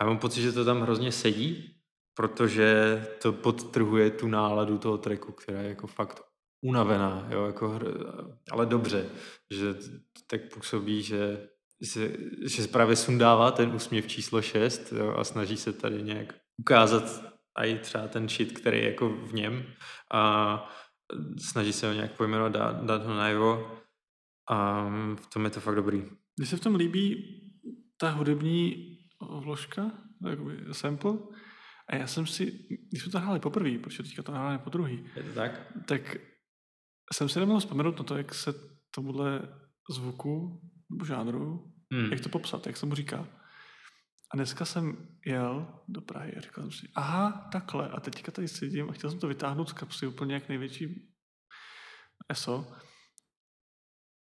[0.00, 1.74] A mám pocit, že to tam hrozně sedí
[2.16, 6.33] protože to podtrhuje tu náladu toho tracku, která je jako fakt
[6.64, 7.80] unavená, jo, jako,
[8.50, 9.06] ale dobře,
[9.50, 9.74] že
[10.26, 11.48] tak působí, že
[11.80, 17.24] že, že právě sundává ten úsměv číslo 6 jo, a snaží se tady nějak ukázat
[17.56, 19.64] i třeba ten shit, který je jako v něm
[20.12, 20.54] a
[21.38, 23.78] snaží se ho nějak pojmenovat, dát, dát ho najevo
[24.50, 26.04] a v tom je to fakt dobrý.
[26.36, 27.40] Mně se v tom líbí
[27.96, 28.96] ta hudební
[29.40, 29.90] vložka,
[30.30, 31.12] jakoby sample,
[31.88, 35.04] a já jsem si, když jsme to hráli poprvé, protože teďka to hráme po druhý,
[35.16, 35.72] Je to tak?
[35.86, 36.16] tak
[37.12, 38.54] jsem si nemohl vzpomenout na to, jak se
[38.90, 39.40] tomuhle
[39.90, 42.12] zvuku nebo žánru, Hmm.
[42.12, 43.28] jak to popsat, jak se mu říká.
[44.32, 47.88] A dneska jsem jel do Prahy a říkal jsem si, aha, takhle.
[47.88, 51.12] A teďka tady sedím a chtěl jsem to vytáhnout z kapsy úplně jak největší
[52.28, 52.72] ESO.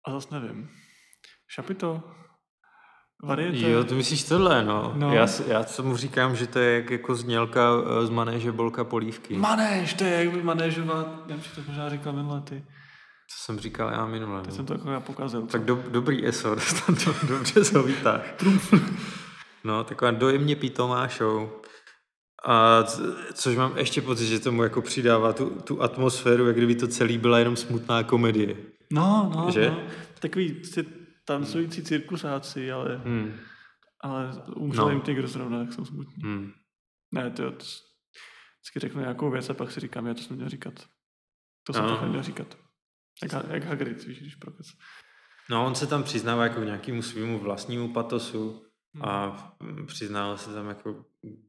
[0.06, 0.70] A zase nevím.
[1.48, 2.14] Šapito,
[3.24, 3.70] variete.
[3.70, 4.92] Jo, to myslíš tohle, no.
[4.96, 5.14] No.
[5.14, 7.70] Já, já tomu říkám, že to je jak, jako znělka
[8.02, 9.36] eh, z manéže Bolka Polívky.
[9.36, 11.26] Manéž, to je jak by manéžovat.
[11.26, 12.64] Nevím, že to možná říkal minule ty.
[13.28, 14.40] Co jsem říkal já minule.
[14.40, 14.56] Teď No.
[14.56, 15.42] jsem to jako já pokazil.
[15.42, 18.20] Tak do, dobrý ESO, tam to dobře se vytáh.
[19.64, 21.48] No, taková dojemně pitomá show.
[22.48, 22.84] A
[23.34, 27.18] což mám ještě pocit, že tomu jako přidává tu, tu atmosféru, jak kdyby to celý
[27.18, 28.56] byla jenom smutná komedie.
[28.92, 29.70] No, no, Že?
[29.70, 29.78] no.
[30.20, 30.84] Takový ty
[31.26, 33.32] tancující cirkusáci, ale, Hmm.
[34.00, 34.90] ale umřel No.
[34.90, 36.22] jim tygr zrovna, tak jsem smutný.
[36.22, 36.52] Hmm.
[37.14, 37.64] Ne, to, to
[38.60, 40.74] vždycky řeknu nějakou věc a pak si říkám, já to jsem měl říkat.
[41.66, 42.58] To jsem fakt neměl říkat.
[43.22, 44.66] Jak, jak Hagrid, víš, když prokec.
[45.50, 48.62] No, on se tam přiznává jako nějakému svýmu vlastnímu patosu
[48.94, 49.04] Hmm.
[49.04, 51.04] a mm, přiznával se tam jako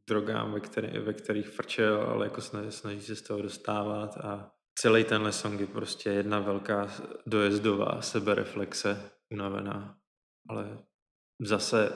[0.10, 4.52] drogám, ve, který, ve kterých frčel, ale jako snaží, snaží se z toho dostávat a
[4.80, 6.88] celý tenhle song je prostě jedna velká
[7.26, 9.98] dojezdová sebereflexe, unavená,
[10.50, 10.84] ale
[11.40, 11.92] zase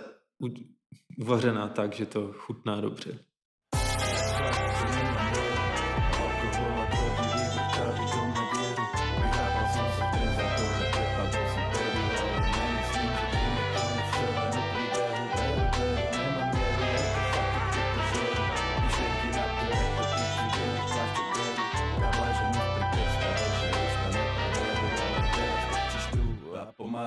[1.18, 3.20] uvařená tak, že to chutná dobře.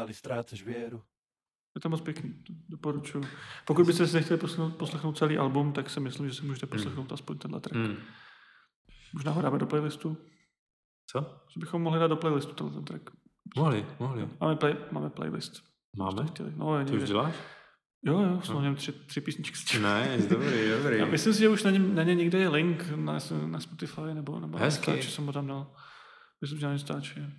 [0.04, 1.02] Pomaly ztráceš věru.
[1.74, 3.24] Je to moc pěkný, doporučuji.
[3.66, 7.12] Pokud byste si nechtěli poslechnout, poslechnout celý album, tak si myslím, že si můžete poslechnout
[7.12, 7.76] aspoň tenhle track.
[7.76, 7.96] Hmm.
[9.14, 10.16] Možná ho dáme do playlistu.
[11.06, 11.40] Co?
[11.54, 13.10] Že bychom mohli dát do playlistu tenhle ten track.
[13.56, 14.28] Mohli, mohli.
[14.40, 15.62] Máme, play, máme playlist.
[15.96, 16.26] Máme?
[16.26, 16.52] Chtěli.
[16.56, 17.34] No, je To už děláš?
[18.02, 19.82] Jo, jo, jsou na něm tři, tři písničky s tím.
[19.82, 20.98] Ne, dobrý, dobrý.
[20.98, 24.14] Já myslím si, že už na, něm, na ně někde je link na, na Spotify
[24.14, 24.90] nebo, nebo na Hezky.
[24.90, 25.74] Instači jsem ho tam dal.
[26.40, 26.72] Myslím, že na
[27.16, 27.32] je.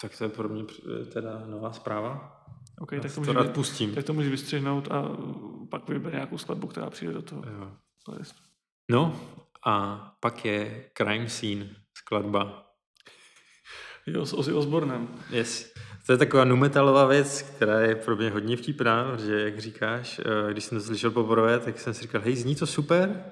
[0.00, 0.64] Tak to je pro mě
[1.12, 2.34] teda nová zpráva.
[2.80, 3.94] OK, Já tak to, to můžeš, rád pustím.
[3.94, 7.72] tak to můžeš vystřihnout a uh, pak vyber nějakou skladbu, která přijde do toho Jo.
[8.90, 9.20] No
[9.66, 12.64] a pak je Crime Scene skladba.
[14.06, 15.08] Jo, s Ozzy Osbornem.
[15.30, 15.72] Yes.
[16.06, 20.52] To je taková numetalová věc, která je pro mě hodně vtipná, protože jak říkáš, eh,
[20.52, 23.24] když jsem to slyšel poprvé, tak jsem si říkal, hej, zní to super,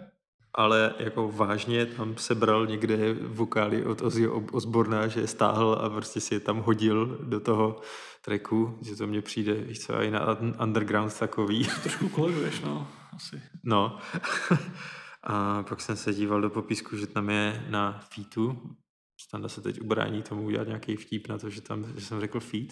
[0.57, 6.21] ale jako vážně tam sebral někde vokály od Ozzy Osborna, že je stáhl a prostě
[6.21, 7.81] si je tam hodil do toho
[8.25, 11.69] tracku, že to mně přijde, víš co, i na un- underground takový.
[11.83, 13.43] Trošku koleguješ, no, asi.
[13.65, 13.99] No.
[15.29, 18.77] A pak jsem se díval do popisku, že tam je na featu.
[19.21, 22.41] Standa se teď ubrání tomu udělat nějaký vtip na to, že tam že jsem řekl
[22.41, 22.69] feat.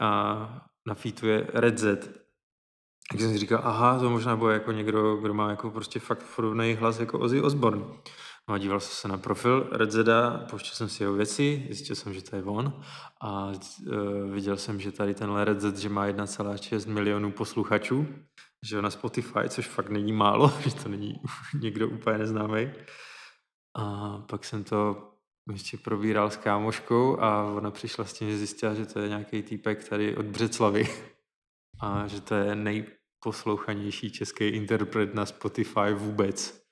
[0.00, 2.08] A na featu je Red Z.
[3.10, 6.22] Tak jsem si říkal, aha, to možná bude jako někdo, kdo má jako prostě fakt
[6.36, 7.84] podobný hlas jako Ozzy Osbourne.
[8.48, 11.96] No a díval jsem se na profil Red Zeda, pouštěl jsem si jeho věci, zjistil
[11.96, 12.82] jsem, že to je on
[13.20, 13.54] a uh,
[14.32, 18.06] viděl jsem, že tady tenhle Red Z, že má 1,6 milionů posluchačů,
[18.68, 21.14] že na Spotify, což fakt není málo, že to není
[21.60, 22.70] někdo úplně neznámý.
[23.76, 25.12] A pak jsem to
[25.52, 29.42] ještě probíral s kámoškou a ona přišla s tím, že zjistila, že to je nějaký
[29.42, 30.88] týpek tady od Břeclavy
[31.80, 32.54] a že to je
[33.28, 36.62] nejposlouchanější český interpret na Spotify vůbec.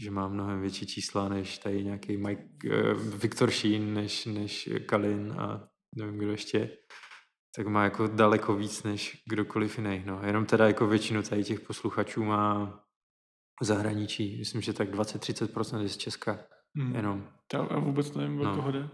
[0.00, 2.44] Že má mnohem větší čísla než tady nějaký Mike,
[2.92, 6.70] uh, Viktor Sheen, než, než Kalin a nevím, kdo ještě
[7.56, 10.02] tak má jako daleko víc než kdokoliv jiný.
[10.06, 10.20] No.
[10.24, 12.80] Jenom teda jako většinu tady těch posluchačů má
[13.60, 14.38] v zahraničí.
[14.38, 16.38] Myslím, že tak 20-30% je z Česka.
[16.76, 16.94] Hmm.
[16.94, 17.28] Jenom.
[17.54, 18.54] Já, já vůbec nevím, o No.
[18.54, 18.88] koho jde.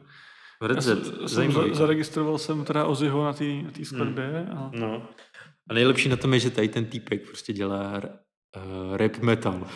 [0.62, 5.08] Red Z, jsem, zaregistroval jsem teda Ozzyho na té na tý skladbě a No.
[5.70, 9.66] A nejlepší na tom je, že tady ten týpek prostě dělá uh, rap metal.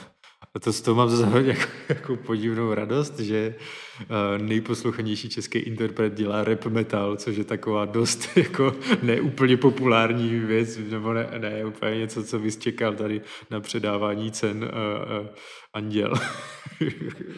[0.55, 3.55] A to z toho mám zase jako, jako podivnou radost, že
[4.01, 10.79] uh, nejposlouchanější český interpret dělá rap metal, což je taková dost jako neúplně populární věc,
[10.91, 13.21] nebo ne, ne úplně něco, co bys čekal tady
[13.51, 15.27] na předávání cen uh, uh,
[15.73, 16.15] Anděl.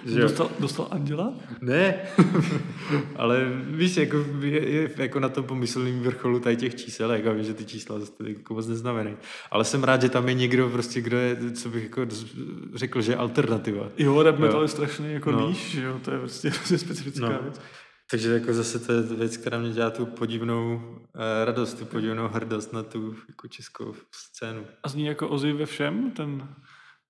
[0.06, 0.20] Že?
[0.20, 1.34] Dostal, dostal Anděla?
[1.60, 2.02] Ne,
[3.16, 7.44] ale víš, jako, je, je, jako na tom pomyslným vrcholu tady těch čísel, jako vím,
[7.44, 9.16] že ty čísla jako moc neznamenají.
[9.50, 12.06] Ale jsem rád, že tam je někdo, prostě, kdo je, co bych jako
[12.74, 13.88] řekl, že je alternativa.
[13.98, 15.48] Jo, rap metal je strašný jako no.
[15.48, 17.42] níž, že jo, to je prostě specifická no.
[17.42, 17.60] věc.
[18.10, 21.00] Takže jako zase to je věc, která mě dělá tu podivnou uh,
[21.44, 24.66] radost, tu podivnou hrdost na tu jako českou scénu.
[24.82, 26.48] A zní jako Ozzy ve všem, ten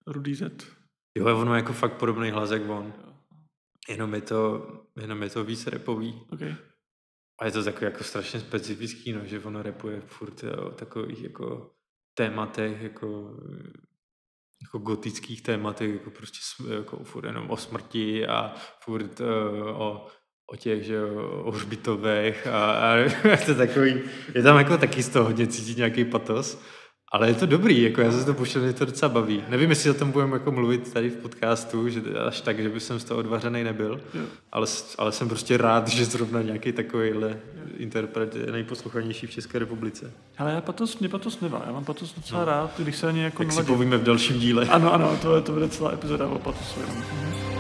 [0.07, 0.80] Rudý Z?
[1.15, 2.93] Jo, ono jako fakt podobný hlas jak on.
[3.89, 4.69] Jenom je to,
[5.01, 6.23] jenom je to víc repový.
[6.33, 6.57] Okay.
[7.41, 11.71] A je to takový jako strašně specifický, no, že ono repuje furt o takových jako
[12.15, 13.37] tématech, jako,
[14.63, 16.39] jako gotických tématech, jako prostě
[16.77, 19.27] jako furt jenom o smrti a furt uh,
[19.83, 20.07] o,
[20.53, 21.05] o těch, že
[21.43, 22.95] o hřbitovech a, a
[23.29, 24.03] je to takový,
[24.35, 26.63] je tam jako taky z toho hodně cítit nějaký patos.
[27.13, 29.45] Ale je to dobrý, jako já se to puštěl, mě to docela baví.
[29.49, 32.81] Nevím, jestli o tom budeme jako mluvit tady v podcastu, že až tak, že by
[32.81, 34.01] jsem z toho odvařený nebyl,
[34.53, 34.67] ale,
[34.99, 37.37] ale jsem prostě rád, že zrovna nějaký takovýhle
[37.77, 40.13] interpret je nejposlouchanější v České republice.
[40.39, 42.47] Ale já patos, mě patos nevá, já mám patos docela no.
[42.47, 44.67] rád, když se ani jako Jak si povíme v dalším díle.
[44.67, 46.81] Ano, ano, to, je, to bude celá epizoda o patosu.
[46.81, 47.60] Mhm.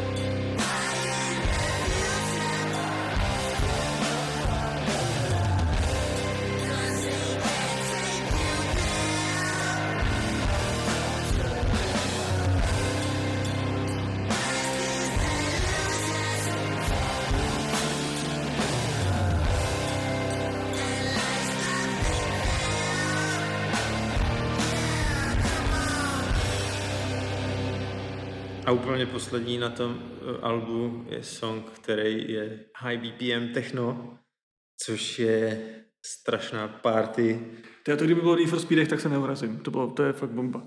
[28.90, 34.18] Úplně poslední na tom eh, albu je song, který je High BPM Techno,
[34.85, 35.61] což je
[36.07, 37.46] strašná party.
[37.87, 39.59] To, to kdyby bylo v Need for Speedech, tak se neurazím.
[39.59, 40.62] To, bylo, to je fakt bomba.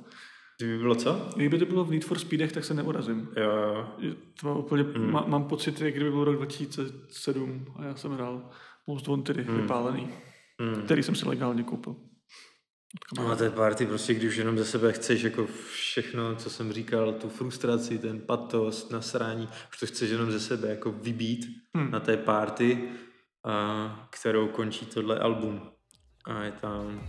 [0.59, 1.29] Kdyby bylo co?
[1.35, 3.29] Kdyby to bylo v Need for Speedech, tak se neurazím.
[3.37, 4.13] Jo, jo.
[4.41, 5.11] To mám, úplně, mm.
[5.11, 8.49] má, mám pocit, jak kdyby byl rok 2007 a já jsem hrál
[8.87, 9.61] Most Wanted mm.
[9.61, 10.09] vypálený,
[10.61, 10.81] mm.
[10.81, 11.95] který jsem si legálně koupil.
[13.17, 17.13] No a té party prostě, když jenom ze sebe chceš jako všechno, co jsem říkal,
[17.13, 21.91] tu frustraci, ten patos, nasrání, už to chceš jenom ze sebe jako vybít hmm.
[21.91, 22.89] na té party,
[23.43, 25.71] a, kterou končí tohle album.
[26.25, 27.01] A je tam...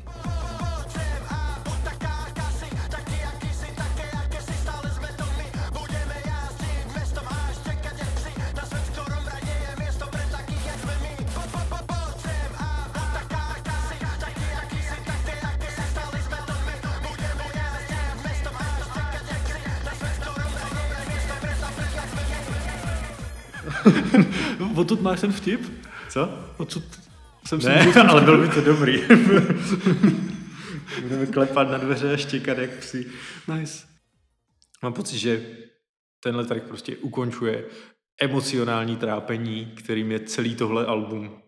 [24.74, 25.60] Odtud máš ten vtip?
[26.08, 26.28] Co?
[26.56, 26.84] Odsud
[27.46, 29.02] jsem ne, si ale byl by to dobrý.
[31.02, 33.10] Budeme klepat na dveře a štěkat jak psi.
[33.54, 33.86] Nice.
[34.82, 35.46] Mám pocit, že
[36.20, 37.64] tenhle track prostě ukončuje
[38.20, 41.42] emocionální trápení, kterým je celý tohle album.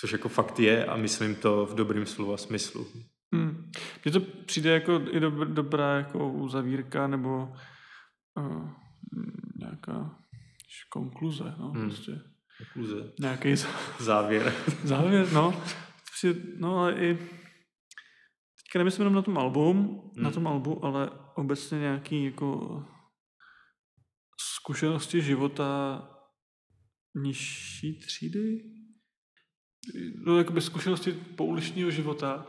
[0.00, 2.86] Což jako fakt je a myslím to v dobrým slova smyslu.
[3.34, 3.70] Hmm.
[4.04, 7.48] Mně to přijde jako i dob- dobrá jako uzavírka nebo
[8.38, 8.68] uh,
[9.58, 10.18] nějaká
[10.88, 11.54] konkluze.
[11.58, 11.88] No, hmm.
[11.88, 12.33] prostě.
[12.58, 13.12] Konkluze.
[13.20, 13.54] Nějaký
[13.98, 14.54] závěr.
[14.84, 15.62] závěr, no.
[16.56, 19.76] No ale i teďka nemyslím jenom na tom album,
[20.14, 20.24] hmm.
[20.24, 22.82] na tom albu, ale obecně nějaký jako
[24.40, 26.02] zkušenosti života
[27.14, 28.62] nižší třídy,
[30.26, 32.46] no, jakoby zkušenosti pouličního života,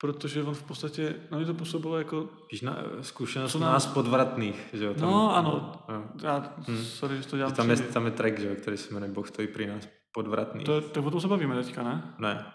[0.00, 2.28] protože on v podstatě, na mě to působilo jako...
[2.52, 3.72] Víš, na zkušenost na...
[3.72, 4.94] nás podvratných, že jo?
[4.94, 5.72] Tam, no, ano.
[5.88, 6.04] No.
[6.22, 6.84] Já, hmm.
[6.84, 9.28] sorry, že to dělám tam je, tam je track, že jo, který se jmenuje Boh
[9.28, 10.66] stojí při nás podvratných.
[10.66, 12.14] To, to o tom se bavíme teďka, ne?
[12.18, 12.46] Ne.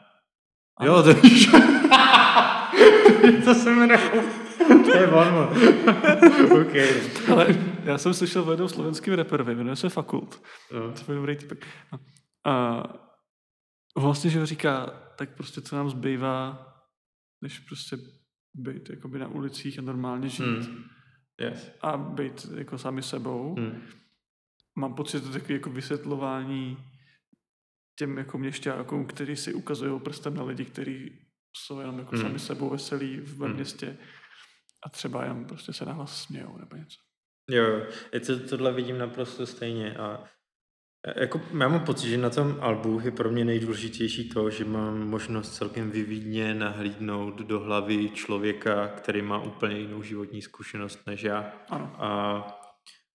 [0.78, 0.92] Ano.
[0.92, 1.48] Jo, to víš.
[3.46, 4.00] to se jmenuje...
[4.68, 5.50] to je on,
[6.62, 6.90] okay.
[7.32, 7.48] Ale
[7.84, 10.42] já jsem slyšel o jednom slovenským reperovi, jmenuje se Fakult.
[10.74, 10.92] No.
[11.06, 11.68] To je dobrý typek.
[11.92, 12.00] No.
[12.46, 12.84] A
[13.98, 16.75] vlastně, že ho říká, tak prostě co nám zbývá
[17.46, 17.98] než prostě
[18.54, 20.70] být jakoby na ulicích a normálně žít.
[20.70, 20.84] Mm.
[21.42, 21.72] Yes.
[21.82, 23.56] A být jako sami sebou.
[23.60, 23.82] Mm.
[24.78, 26.78] Mám pocit, že to takové jako vysvětlování
[28.00, 31.20] těm jako měšťákům, kteří si ukazují prstem na lidi, kteří
[31.58, 32.22] jsou jenom jako mm.
[32.22, 33.54] sami sebou veselí v mm.
[33.54, 33.98] městě
[34.86, 37.00] a třeba jenom prostě se nahlas smějou nebo něco.
[37.50, 40.24] Jo, je to, tohle vidím naprosto stejně a
[41.16, 45.08] jako, já mám pocit, že na tom albu je pro mě nejdůležitější to, že mám
[45.08, 51.54] možnost celkem vyvídně nahlídnout do hlavy člověka, který má úplně jinou životní zkušenost než já.
[51.70, 51.96] Ano.
[51.98, 52.48] A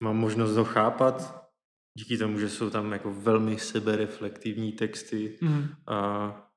[0.02, 1.46] mám možnost ho chápat,
[1.98, 5.68] díky tomu, že jsou tam jako velmi sebereflektivní texty Mm.
[5.86, 6.50] a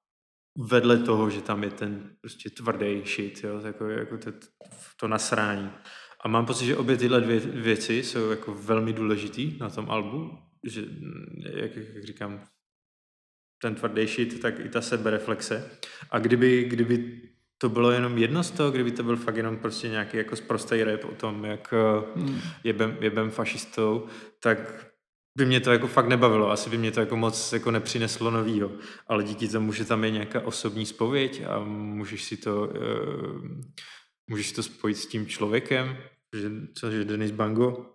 [0.57, 4.31] vedle toho, že tam je ten prostě tvrdý shit, jo, takový jako to,
[4.99, 5.71] to nasrání.
[6.23, 10.37] A mám pocit, že obě tyhle dvě věci jsou jako velmi důležitý na tom albu,
[10.63, 10.83] že
[11.53, 12.47] jak, jak říkám,
[13.61, 15.71] ten tvrdý shit, tak i ta sebereflexe.
[16.11, 17.21] A kdyby, kdyby
[17.57, 20.83] to bylo jenom jedno z toho, kdyby to byl fakt jenom prostě nějaký jako sprostej
[20.83, 22.39] rap o tom, jak eh, Mm.
[22.63, 24.07] jebem, jebem fašistou,
[24.39, 24.87] tak
[25.37, 26.51] by mě to jako fakt nebavilo.
[26.51, 28.71] Asi by mě to jako moc jako nepřineslo novýho.
[29.07, 33.49] Ale díky tomu, že tam je nějaká osobní spověď a můžeš si to, uh,
[34.29, 35.97] můžeš to spojit s tím člověkem,
[36.35, 37.85] že, což je Denis Bango,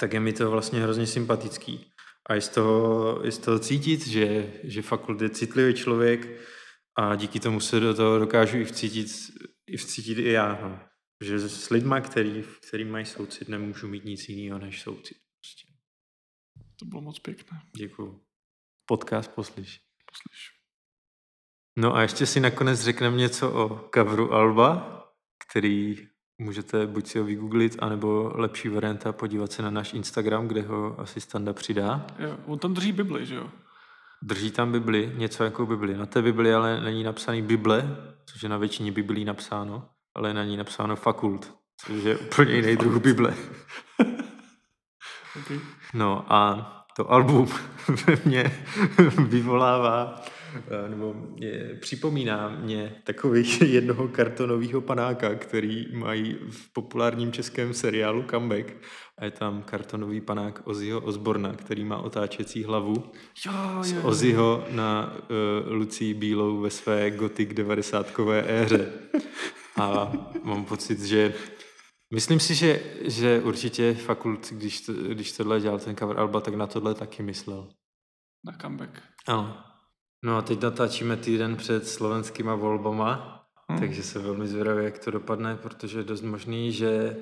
[0.00, 1.92] tak je mi to vlastně hrozně sympatický.
[2.28, 6.40] A je z toho, je z toho cítit, že, že fakult je citlivý člověk
[6.98, 9.06] a díky tomu se do toho dokážu i vcítit,
[9.66, 10.58] i, vcítit i já.
[10.62, 10.80] No.
[11.24, 15.16] Že s lidma, který, který mají soucit, nemůžu mít nic jiného než soucit.
[15.40, 15.72] Prostě.
[16.76, 17.62] To bylo moc pěkné.
[17.76, 18.20] Děkuju.
[18.86, 19.80] Podcast poslyš.
[20.10, 20.50] Poslyš.
[21.78, 25.00] No a ještě si nakonec řekneme něco o coveru Alba,
[25.48, 26.08] který
[26.40, 31.00] můžete buď si ho vygooglit, anebo lepší varianta podívat se na náš Instagram, kde ho
[31.00, 32.06] asi Standa přidá.
[32.18, 33.50] Jo, on tam drží Bibli, že jo?
[34.22, 35.96] Drží tam Bibli, něco jako Bibli.
[35.96, 40.34] Na té Bibli ale není napsaný Bible, což je na většině Biblí napsáno, ale je
[40.34, 41.54] na ní napsáno fakult,
[41.86, 43.34] což je úplně jiný druh Bible.
[45.42, 45.60] Okay.
[45.94, 47.48] No a to album
[48.06, 48.64] ve mně
[49.28, 50.22] vyvolává,
[50.88, 58.72] nebo je, připomíná mě takových jednoho kartonového panáka, který mají v populárním českém seriálu Comeback.
[59.18, 62.94] A je tam kartonový panák Ozzyho Osborna, který má otáčecí hlavu.
[63.46, 64.08] Jo, Z jo, jo.
[64.08, 68.06] Ozzyho na uh, Lucii Bílou ve své gothic 90
[68.46, 68.92] éře.
[69.80, 71.34] A mám pocit, že
[72.14, 76.54] Myslím si, že, že určitě fakult, když, to, když tohle dělal ten cover Alba, tak
[76.54, 77.68] na tohle taky myslel.
[78.44, 79.02] Na comeback.
[79.26, 79.69] Ano.
[80.24, 83.36] No a teď natáčíme týden před slovenskýma volbama,
[83.72, 83.78] Hm.
[83.78, 87.16] takže se velmi zvědavě, jak to dopadne, protože je dost možný, že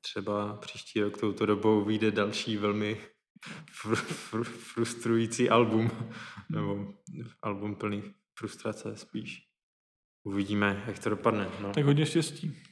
[0.00, 3.00] třeba příští rok touto dobou vyjde další velmi
[3.82, 3.94] fr-
[4.30, 5.90] fr- frustrující album,
[6.50, 6.94] nebo
[7.42, 8.02] album plný
[8.38, 9.38] frustrace spíš.
[10.24, 11.50] Uvidíme, jak to dopadne.
[11.60, 11.72] No.
[11.72, 12.62] Tak hodně štěstí.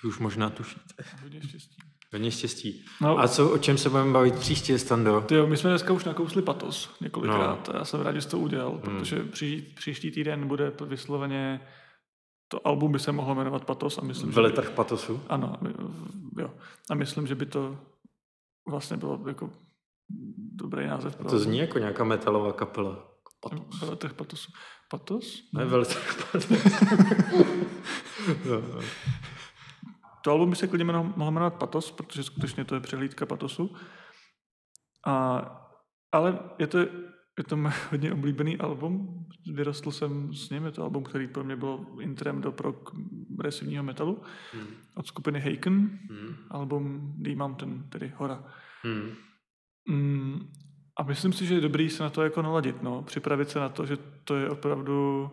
[0.00, 1.04] Ty už možná tušíte.
[1.22, 1.76] Hodně štěstí.
[2.12, 2.84] Hodně štěstí.
[3.00, 5.20] No, A co, o čem se budeme bavit příště, Stando?
[5.20, 7.74] Ty jo, my jsme dneska už nakousli patos několikrát no.
[7.74, 8.80] a já jsem rád, že jsi to udělal, Hmm.
[8.98, 11.60] protože pří, příští týden bude vysloveně
[12.48, 15.22] to album by se mohlo jmenovat Patos a myslím, že by, Veletrh patosu?
[15.28, 15.56] ano,
[16.38, 16.50] jo.
[16.90, 17.78] A myslím, že by to
[18.68, 19.50] vlastně bylo jako
[20.54, 23.06] dobrý název pro To zní jako nějaká metalová kapela.
[23.40, 23.80] Patos.
[23.80, 24.52] Veletrh Patosu.
[24.90, 25.42] Patos?
[25.52, 26.48] Ne, veletrh patos.
[28.44, 28.80] no, no.
[30.20, 33.76] To album by se klidně mohlo jmenovat Patos, protože skutečně to je přehlídka Patosu.
[35.06, 35.42] A,
[36.12, 36.78] ale je to,
[37.38, 39.24] je to moje hodně oblíbený album.
[39.52, 40.64] Vyrostl jsem s ním.
[40.64, 44.22] Je to album, který pro mě byl intrem do progresivního metalu.
[44.52, 44.66] Hmm.
[44.96, 45.98] Od skupiny Haken.
[46.10, 46.36] Hmm.
[46.50, 48.44] Album The Mountain, tedy Hora.
[48.82, 49.10] Hmm.
[49.88, 50.52] Mm,
[50.96, 53.02] a myslím si, že je dobrý se na to jako naladit, no.
[53.02, 55.30] Připravit se na to, že to je opravdu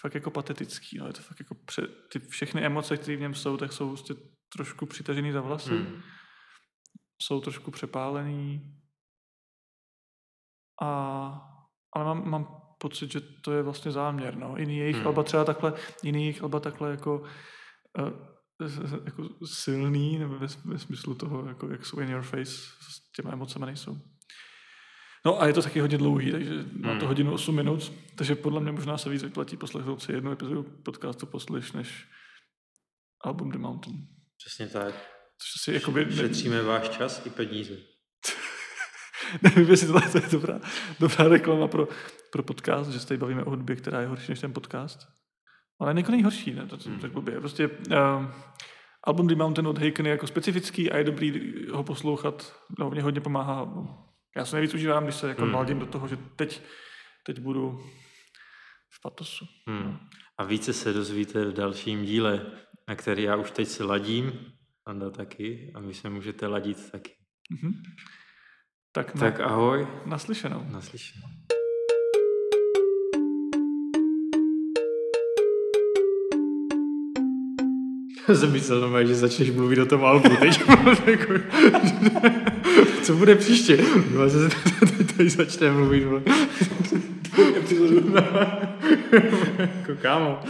[0.00, 1.06] fakt jako patetický, no.
[1.06, 4.14] Je to fakt jako pře- ty všechny emoce, které v něm jsou, tak jsou prostě
[4.56, 5.70] trošku přitažený za vlasy.
[5.76, 6.02] Hmm.
[7.22, 8.74] Jsou trošku přepálený.
[10.82, 10.88] A,
[11.96, 14.54] ale mám, mám pocit, že to je vlastně záměr, no.
[14.58, 15.06] Jiný jejich Hmm.
[15.06, 15.72] alba třeba takhle,
[16.02, 17.18] jiný jejich alba takhle jako
[17.98, 18.38] uh,
[19.04, 22.52] jako silný, nebo ve, ve smyslu toho, jako jak jsou in your face,
[22.90, 23.98] s těma emocemi nejsou.
[25.28, 27.06] No a je to taky hodně dlouhý, takže má to Hmm.
[27.06, 31.26] hodinu 8 minut, takže podle mě možná se víc vyplatí poslechnout si jednu epizodu podcastu
[31.26, 32.08] poslyš, než
[33.24, 33.96] album The Mountain.
[34.38, 34.94] Přesně tak.
[35.38, 36.04] Což si jakoby...
[36.04, 37.74] ne- Šetříme váš čas i peníze.
[39.42, 40.60] Nevím, jestli tohle to je dobrá,
[41.00, 41.88] dobrá reklama pro,
[42.32, 45.08] pro podcast, že se tady bavíme o hudbě, která je horší než ten podcast.
[45.80, 46.66] Ale jako nejhorší, ne?
[46.66, 47.00] To jsem Hmm.
[47.00, 47.40] tak blbě.
[47.40, 48.26] Prostě uh,
[49.04, 52.56] album The Mountain od Haken je jako specifický a je dobrý ho poslouchat.
[52.90, 53.72] Mě hodně pomáhá.
[54.36, 55.78] Já se nejvíc užívám, když se jako Hmm.
[55.78, 56.62] do toho, že teď,
[57.26, 57.78] teď budu
[58.90, 59.46] v patosu.
[59.68, 59.98] Hmm.
[60.38, 62.46] A více se dozvíte v dalším díle,
[62.88, 64.52] na který já už teď se ladím,
[64.86, 67.16] Anda taky, a vy se můžete ladit taky.
[67.50, 67.72] Mhm.
[68.92, 70.64] Tak, na, Tak ahoj, naslyšenou.
[70.70, 71.26] naslyšenou.
[78.34, 80.36] jsem myslel normálně, že začneš mluvit o tom albu.
[80.36, 80.62] Teď
[81.06, 81.32] jako,
[83.02, 83.78] co bude příště?
[84.14, 84.38] No, že
[85.16, 86.06] tady začne mluvit.
[89.58, 90.40] jako kámo.